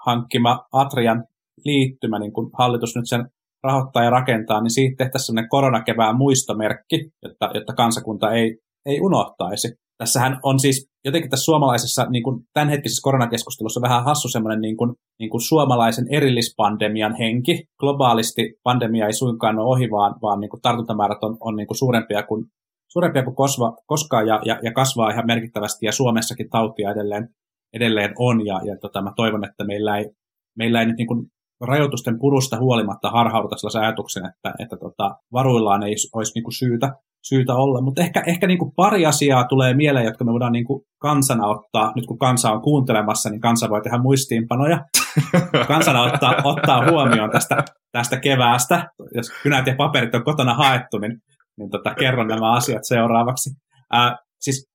[0.07, 1.25] hankkima Atrian
[1.65, 3.29] liittymä, niin kuin hallitus nyt sen
[3.63, 9.69] rahoittaa ja rakentaa, niin siitä tehtäisiin sellainen koronakevään muistomerkki, jotta, jotta kansakunta ei, ei unohtaisi.
[9.99, 14.95] Tässähän on siis jotenkin tässä suomalaisessa niin kuin tämänhetkisessä koronakeskustelussa vähän hassu semmoinen niin kuin,
[15.19, 17.65] niin kuin suomalaisen erillispandemian henki.
[17.81, 21.79] Globaalisti pandemia ei suinkaan ole ohi, vaan, vaan niin kuin tartuntamäärät on, on niin kuin
[21.79, 22.45] suurempia kuin,
[22.89, 27.29] suurempia kuin kosva, koskaan ja, ja, ja kasvaa ihan merkittävästi ja Suomessakin tautia edelleen,
[27.73, 30.11] edelleen on ja, ja tota, mä toivon, että meillä ei,
[30.59, 31.27] meillä ei nyt niin kuin
[31.61, 36.93] rajoitusten purusta huolimatta harhauduta sellaisen ajatuksen, että, että tota, varuillaan ei olisi niinku syytä,
[37.29, 37.81] syytä olla.
[37.81, 41.93] Mutta ehkä, ehkä niinku pari asiaa tulee mieleen, jotka me voidaan niinku kansana ottaa.
[41.97, 44.85] Nyt kun kansa on kuuntelemassa, niin kansa voi tehdä muistiinpanoja.
[45.69, 48.89] Kansana ottaa, ottaa huomioon tästä, tästä keväästä.
[49.15, 51.19] Jos kynät ja paperit on kotona haettu, niin,
[51.59, 53.51] niin tota, kerron nämä asiat seuraavaksi.
[53.93, 54.67] Ää, siis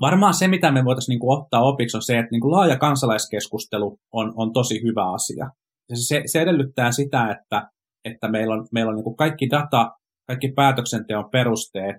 [0.00, 4.32] varmaan se, mitä me voitaisiin niinku ottaa opiksi, on se, että niinku laaja kansalaiskeskustelu on,
[4.36, 5.46] on tosi hyvä asia
[5.94, 7.70] se, se edellyttää sitä, että,
[8.04, 9.90] että meillä on, meillä on niin kaikki data,
[10.26, 11.96] kaikki päätöksenteon perusteet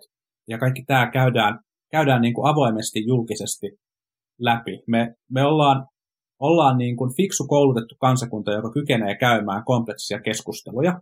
[0.48, 1.60] ja kaikki tämä käydään,
[1.92, 3.68] käydään niin kuin avoimesti julkisesti
[4.40, 4.84] läpi.
[4.88, 5.88] Me, me ollaan,
[6.40, 11.02] ollaan niin kuin fiksu koulutettu kansakunta, joka kykenee käymään kompleksisia keskusteluja.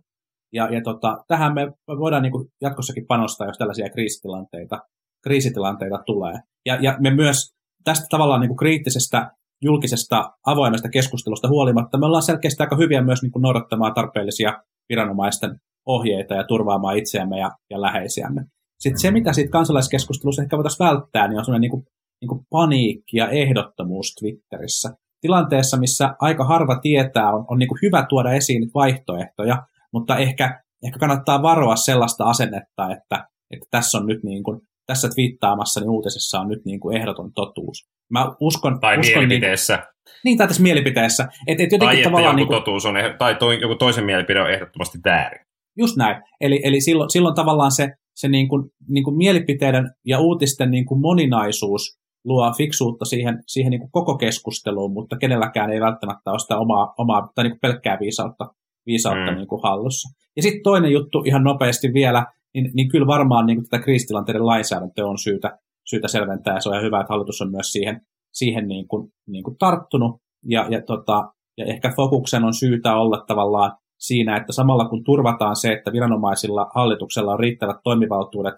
[0.52, 4.78] Ja, ja tota, tähän me voidaan niin kuin jatkossakin panostaa, jos tällaisia kriisitilanteita,
[5.22, 6.34] kriisitilanteita tulee.
[6.66, 9.30] Ja, ja me myös tästä tavallaan niin kuin kriittisestä
[9.62, 15.50] julkisesta avoimesta keskustelusta huolimatta me ollaan selkeästi aika hyviä myös niin kuin noudattamaan tarpeellisia viranomaisten
[15.86, 18.44] ohjeita ja turvaamaan itseämme ja, ja läheisiämme.
[18.80, 21.84] Sitten se, mitä siitä kansalaiskeskustelussa ehkä voitaisiin välttää, niin on sellainen niin kuin,
[22.20, 24.90] niin kuin paniikki ja ehdottomuus Twitterissä.
[25.20, 30.62] Tilanteessa, missä aika harva tietää, on, on niin kuin hyvä tuoda esiin vaihtoehtoja, mutta ehkä,
[30.86, 36.40] ehkä kannattaa varoa sellaista asennetta, että, että tässä on nyt niin kuin tässä twiittaamassani uutisessa
[36.40, 37.88] on nyt niin kuin ehdoton totuus.
[38.10, 39.74] Mä uskon, tai uskon mielipiteessä.
[39.76, 39.84] Niin,
[40.24, 41.28] niin, tai tässä mielipiteessä.
[41.46, 44.50] Et, et tai että joku niin kuin, totuus on, tai to, joku toisen mielipide on
[44.50, 45.45] ehdottomasti väärin.
[45.78, 46.22] Just näin.
[46.40, 50.86] Eli, eli silloin, silloin tavallaan se, se niin kuin, niin kuin mielipiteiden ja uutisten niin
[50.86, 56.38] kuin moninaisuus luo fiksuutta siihen, siihen niin kuin koko keskusteluun, mutta kenelläkään ei välttämättä ole
[56.38, 58.44] sitä omaa, omaa tai niin kuin pelkkää viisautta,
[58.86, 59.36] viisautta mm.
[59.36, 60.08] niin kuin hallussa.
[60.36, 64.46] Ja sitten toinen juttu ihan nopeasti vielä, niin, niin kyllä varmaan niin kuin tätä kriisitilanteiden
[64.46, 65.58] lainsäädäntöä on syytä,
[65.90, 68.00] syytä selventää, ja se on ihan hyvä, että hallitus on myös siihen,
[68.32, 73.24] siihen niin kuin, niin kuin tarttunut, ja, ja, tota, ja ehkä fokuksen on syytä olla
[73.26, 78.54] tavallaan siinä, että samalla kun turvataan se, että viranomaisilla hallituksella on riittävät toimivaltuudet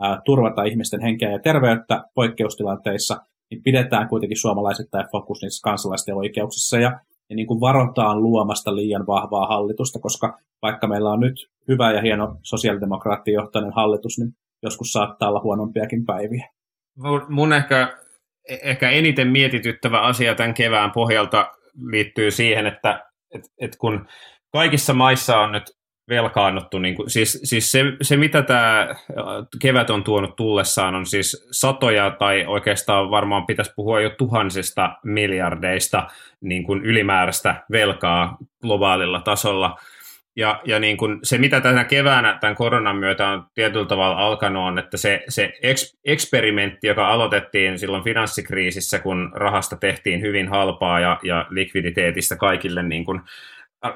[0.00, 3.16] ää, turvata ihmisten henkeä ja terveyttä poikkeustilanteissa,
[3.50, 9.06] niin pidetään kuitenkin suomalaisittain fokus niissä kansalaisten oikeuksissa ja, ja niin kuin varotaan luomasta liian
[9.06, 11.34] vahvaa hallitusta, koska vaikka meillä on nyt
[11.68, 14.30] hyvä ja hieno sosiaalidemokraattijohtainen hallitus, niin
[14.62, 16.48] joskus saattaa olla huonompiakin päiviä.
[17.28, 17.98] Mun ehkä,
[18.62, 21.50] ehkä eniten mietityttävä asia tämän kevään pohjalta
[21.90, 24.06] liittyy siihen, että et, et kun
[24.56, 25.62] kaikissa maissa on nyt
[26.08, 28.94] velkaannuttu, niin kuin, siis, siis se, se, mitä tämä
[29.62, 36.08] kevät on tuonut tullessaan, on siis satoja tai oikeastaan varmaan pitäisi puhua jo tuhansista miljardeista
[36.40, 39.76] niin kuin ylimääräistä velkaa globaalilla tasolla–
[40.36, 44.62] ja, ja niin kuin se, mitä tänä keväänä tämän koronan myötä on tietyllä tavalla alkanut,
[44.62, 51.00] on, että se, se eks, eksperimentti, joka aloitettiin silloin finanssikriisissä, kun rahasta tehtiin hyvin halpaa
[51.00, 53.20] ja, ja likviditeetistä kaikille niin kuin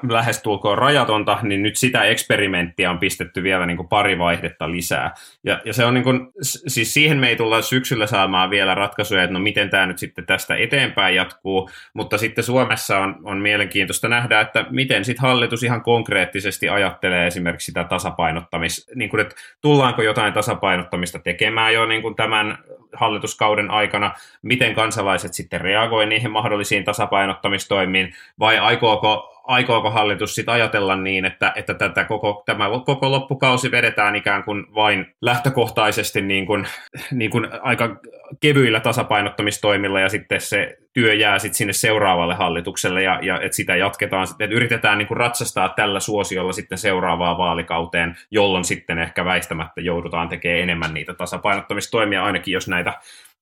[0.09, 5.13] lähestulkoon rajatonta, niin nyt sitä eksperimenttiä on pistetty vielä niin kuin pari vaihdetta lisää.
[5.43, 9.23] Ja, ja se on niin kuin, siis siihen me ei tulla syksyllä saamaan vielä ratkaisuja,
[9.23, 14.07] että no miten tämä nyt sitten tästä eteenpäin jatkuu, mutta sitten Suomessa on, on mielenkiintoista
[14.07, 20.01] nähdä, että miten sitten hallitus ihan konkreettisesti ajattelee esimerkiksi sitä tasapainottamista, niin kuin, että tullaanko
[20.01, 22.57] jotain tasapainottamista tekemään jo niin kuin tämän
[22.93, 24.11] hallituskauden aikana,
[24.41, 31.53] miten kansalaiset sitten reagoivat niihin mahdollisiin tasapainottamistoimiin, vai aikooko aikooko hallitus sitten ajatella niin, että,
[31.55, 36.67] että tätä koko, tämä koko loppukausi vedetään ikään kuin vain lähtökohtaisesti niin kuin,
[37.11, 37.99] niin kuin aika
[38.39, 43.75] kevyillä tasapainottamistoimilla ja sitten se työ jää sitten sinne seuraavalle hallitukselle ja, ja että sitä
[43.75, 49.81] jatketaan, että yritetään niin kuin ratsastaa tällä suosiolla sitten seuraavaan vaalikauteen, jolloin sitten ehkä väistämättä
[49.81, 52.93] joudutaan tekemään enemmän niitä tasapainottamistoimia, ainakin jos näitä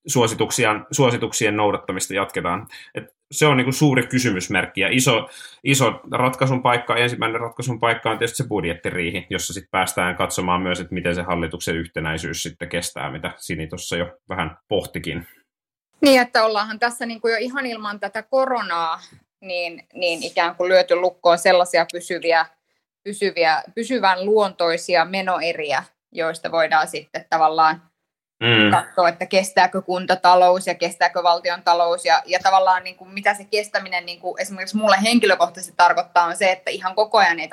[0.10, 2.68] suosituksien, suosituksien noudattamista jatketaan.
[2.96, 5.30] Et se on niin suuri kysymysmerkki ja iso,
[5.64, 10.80] iso ratkaisun paikka, ensimmäinen ratkaisun paikka on tietysti se budjettiriihi, jossa sitten päästään katsomaan myös,
[10.80, 15.28] että miten se hallituksen yhtenäisyys sitten kestää, mitä Sini tuossa jo vähän pohtikin.
[16.02, 19.00] Niin, että ollaanhan tässä niin kuin jo ihan ilman tätä koronaa
[19.42, 22.46] niin, niin ikään kuin lyöty lukkoon sellaisia pysyviä,
[23.04, 27.89] pysyviä, pysyvän luontoisia menoeriä, joista voidaan sitten tavallaan
[28.40, 28.72] mm.
[28.72, 33.44] katsoa, että kestääkö kuntatalous ja kestääkö valtion talous ja, ja tavallaan niin kuin, mitä se
[33.44, 37.50] kestäminen niin kuin esimerkiksi mulle henkilökohtaisesti tarkoittaa on se, että ihan koko ajan ei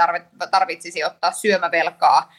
[0.50, 2.32] tarvitsisi ottaa syömävelkaa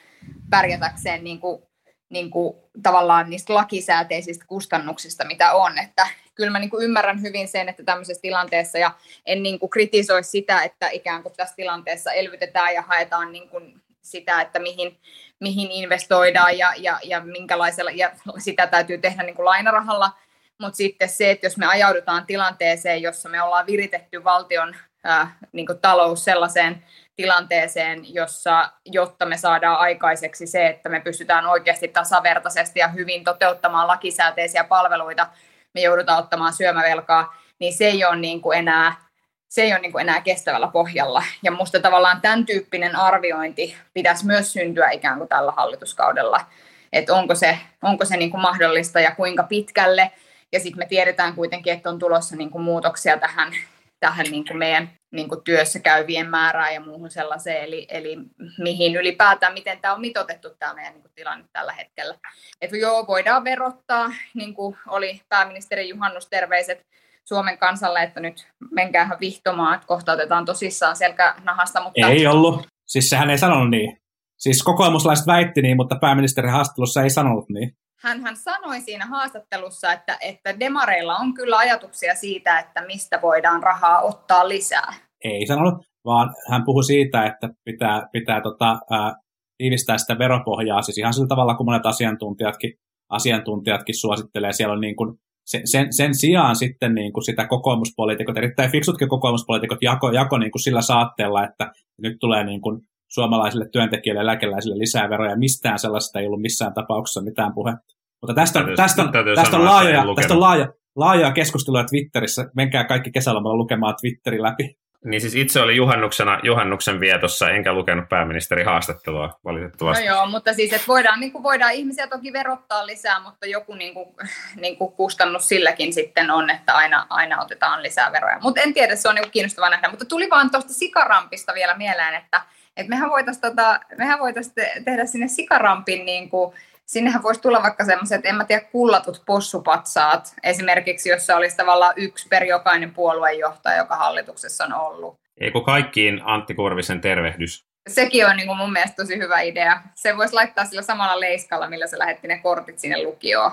[0.49, 1.63] pärjätäkseen niin kuin,
[2.09, 5.77] niin kuin, tavallaan niistä lakisääteisistä kustannuksista, mitä on.
[5.77, 8.91] Että kyllä mä niin kuin ymmärrän hyvin sen, että tämmöisessä tilanteessa ja
[9.25, 13.81] en niin kuin kritisoi sitä, että ikään kuin tässä tilanteessa elvytetään ja haetaan niin kuin
[14.11, 14.97] sitä, että mihin,
[15.39, 20.11] mihin investoidaan ja, ja, ja minkälaisella, ja sitä täytyy tehdä niin kuin lainarahalla,
[20.57, 24.75] mutta sitten se, että jos me ajaudutaan tilanteeseen, jossa me ollaan viritetty valtion
[25.07, 26.83] äh, niin kuin talous sellaiseen
[27.15, 33.87] tilanteeseen, jossa, jotta me saadaan aikaiseksi se, että me pystytään oikeasti tasavertaisesti ja hyvin toteuttamaan
[33.87, 35.27] lakisääteisiä palveluita,
[35.73, 39.06] me joudutaan ottamaan syömävelkaa, niin se ei ole niin kuin enää
[39.49, 41.23] se ei ole niin kuin enää kestävällä pohjalla.
[41.43, 46.45] Ja minusta tavallaan tämän tyyppinen arviointi pitäisi myös syntyä ikään kuin tällä hallituskaudella,
[46.93, 50.11] että onko se, onko se niin kuin mahdollista ja kuinka pitkälle.
[50.51, 53.53] Ja sitten me tiedetään kuitenkin, että on tulossa niin kuin muutoksia tähän,
[53.99, 58.17] tähän niin kuin meidän niin kuin työssä käyvien määrään ja muuhun sellaiseen, eli, eli
[58.57, 62.15] mihin ylipäätään, miten tämä on mitotettu tämä meidän niin kuin tilanne tällä hetkellä.
[62.61, 66.85] Että joo, voidaan verottaa, niin kuin oli pääministeri Juhannus terveiset
[67.27, 71.83] Suomen kansalle, että nyt menkäähän vihtomaan, että kohta otetaan tosissaan selkänahasta.
[71.83, 72.07] Mutta...
[72.07, 72.67] Ei ollut.
[72.87, 73.97] Siis sehän ei sanonut niin.
[74.37, 77.71] Siis kokoomuslaiset väitti niin, mutta pääministerin haastattelussa ei sanonut niin.
[78.01, 83.63] Hän, hän sanoi siinä haastattelussa, että, että demareilla on kyllä ajatuksia siitä, että mistä voidaan
[83.63, 84.93] rahaa ottaa lisää.
[85.23, 89.15] Ei sanonut, vaan hän puhui siitä, että pitää, pitää tota, ää,
[89.57, 92.73] tiivistää sitä veropohjaa, siis ihan sillä tavalla kuin monet asiantuntijatkin,
[93.09, 94.53] asiantuntijatkin suosittelee.
[94.53, 99.09] Siellä on niin kuin sen, sen, sen sijaan sitten niin kuin sitä kokoomuspoliitikot, erittäin fiksutkin
[99.09, 101.71] kokoomuspoliitikot jako, jako niin kuin sillä saatteella, että
[102.01, 102.81] nyt tulee niin kuin
[103.11, 105.37] suomalaisille työntekijöille ja eläkeläisille lisää veroja.
[105.37, 107.95] Mistään sellaista ei ollut missään tapauksessa mitään puhetta.
[108.21, 112.49] Mutta tästä, täytyy, tästä, on, tästä, tästä, on laajoja, tästä on laaja, laajaa keskustelua Twitterissä.
[112.55, 114.75] Menkää kaikki kesälomalla lukemaan Twitterin läpi.
[115.05, 120.05] Niin siis itse oli juhannuksena, juhannuksen vietossa, enkä lukenut pääministerin haastattelua valitettavasti.
[120.05, 123.75] No joo, mutta siis että voidaan, niin kuin voidaan ihmisiä toki verottaa lisää, mutta joku
[123.75, 124.15] niin kuin,
[124.55, 128.39] niin kuin kustannus silläkin sitten on, että aina, aina otetaan lisää veroja.
[128.41, 129.89] Mutta en tiedä, se on niin kiinnostavaa nähdä.
[129.89, 132.41] Mutta tuli vaan tuosta sikarampista vielä mieleen, että,
[132.77, 134.53] että mehän voitaisiin tota, mehän voitais
[134.85, 136.55] tehdä sinne sikarampin niin kuin,
[136.87, 142.27] sinnehän voisi tulla vaikka semmoiset, en mä tiedä, kullatut possupatsaat, esimerkiksi jossa olisi tavallaan yksi
[142.27, 145.19] per jokainen puoluejohtaja, joka hallituksessa on ollut.
[145.39, 147.67] Eikö kaikkiin Antti Kurvisen tervehdys?
[147.89, 149.81] Sekin on niin kuin mun mielestä tosi hyvä idea.
[149.95, 153.51] Se voisi laittaa sillä samalla leiskalla, millä se lähetti ne kortit sinne lukioon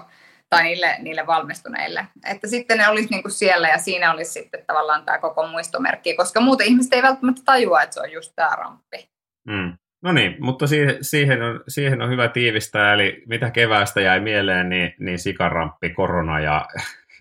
[0.51, 2.07] tai niille, niille valmistuneille.
[2.31, 6.15] Että sitten ne olisi niin kuin siellä ja siinä olisi sitten tavallaan tämä koko muistomerkki,
[6.15, 9.09] koska muuten ihmiset ei välttämättä tajua, että se on just tämä ramppi.
[9.49, 9.77] Mm.
[10.05, 14.69] No niin, mutta siihen, siihen, on, siihen on hyvä tiivistää, eli mitä keväästä jäi mieleen,
[14.69, 16.67] niin, niin sikaramppi, korona ja,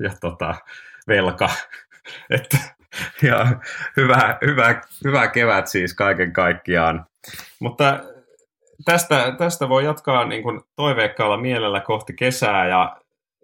[0.04, 0.56] ja tota,
[1.08, 1.50] velka.
[2.30, 2.58] Että,
[3.22, 3.48] ja
[3.98, 7.06] hyvä, hyvä, hyvä kevät siis kaiken kaikkiaan.
[7.60, 8.00] Mutta
[8.86, 12.98] tästä, tästä voi jatkaa niin kuin toiveikkaalla mielellä kohti kesää ja,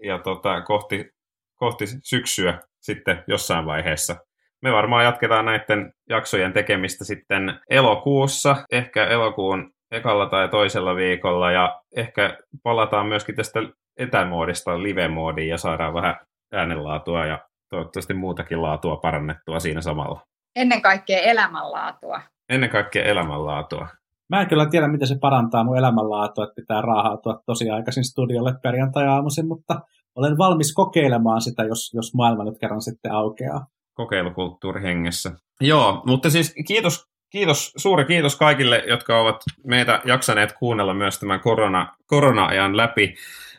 [0.03, 1.13] ja tota, kohti,
[1.55, 4.15] kohti syksyä sitten jossain vaiheessa
[4.61, 11.81] me varmaan jatketaan näiden jaksojen tekemistä sitten elokuussa, ehkä elokuun ekalla tai toisella viikolla, ja
[11.95, 13.59] ehkä palataan myöskin tästä
[13.97, 16.15] etämoodista live-moodiin ja saadaan vähän
[16.53, 17.39] äänenlaatua ja
[17.69, 20.21] toivottavasti muutakin laatua parannettua siinä samalla.
[20.55, 22.21] Ennen kaikkea elämänlaatua.
[22.49, 23.87] Ennen kaikkea elämänlaatua.
[24.29, 28.53] Mä en kyllä tiedä, miten se parantaa mun elämänlaatua, että pitää raahautua tosi aikaisin studiolle
[28.63, 29.79] perjantai-aamuisin, mutta
[30.15, 33.65] olen valmis kokeilemaan sitä, jos, jos maailma nyt kerran sitten aukeaa
[33.99, 35.31] kokeilukulttuurihengessä.
[35.61, 41.39] Joo, mutta siis kiitos, kiitos, suuri kiitos kaikille, jotka ovat meitä jaksaneet kuunnella myös tämän
[41.39, 43.15] korona, korona-ajan läpi,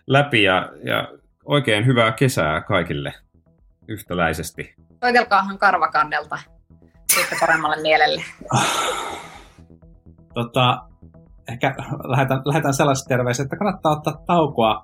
[0.07, 1.09] läpi ja, ja
[1.45, 3.15] oikein hyvää kesää kaikille
[3.89, 4.75] yhtäläisesti.
[5.05, 6.39] Soitelkaahan karvakandelta.
[7.15, 8.23] sitten paremmalle mielelle.
[10.35, 10.83] Tota,
[11.53, 11.75] ehkä
[12.05, 14.83] lähetän, lähetän sellaiset terveiset, että kannattaa ottaa taukoa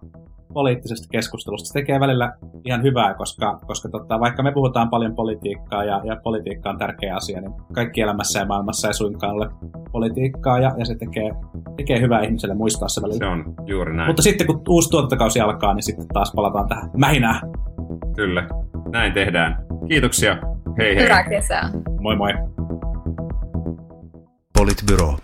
[0.52, 1.66] poliittisesta keskustelusta.
[1.66, 2.32] Se tekee välillä
[2.64, 7.16] ihan hyvää, koska, koska tota, vaikka me puhutaan paljon politiikkaa ja, ja politiikka on tärkeä
[7.16, 9.48] asia, niin kaikki elämässä ja maailmassa ei suinkaan ole
[9.92, 11.30] politiikkaa ja, ja se tekee,
[11.76, 13.18] tekee hyvää ihmiselle muistaa se välillä.
[13.18, 14.08] Se on juuri näin.
[14.08, 17.40] Mutta sitten kun uusi tuotantokausi alkaa, niin sitten taas palataan tähän mähinään.
[18.16, 18.48] Kyllä,
[18.92, 19.66] näin tehdään.
[19.88, 20.36] Kiitoksia.
[20.78, 21.04] Hei hei.
[21.04, 21.70] Hyvää kesää.
[22.00, 22.32] Moi moi.
[24.58, 25.16] Politbyro.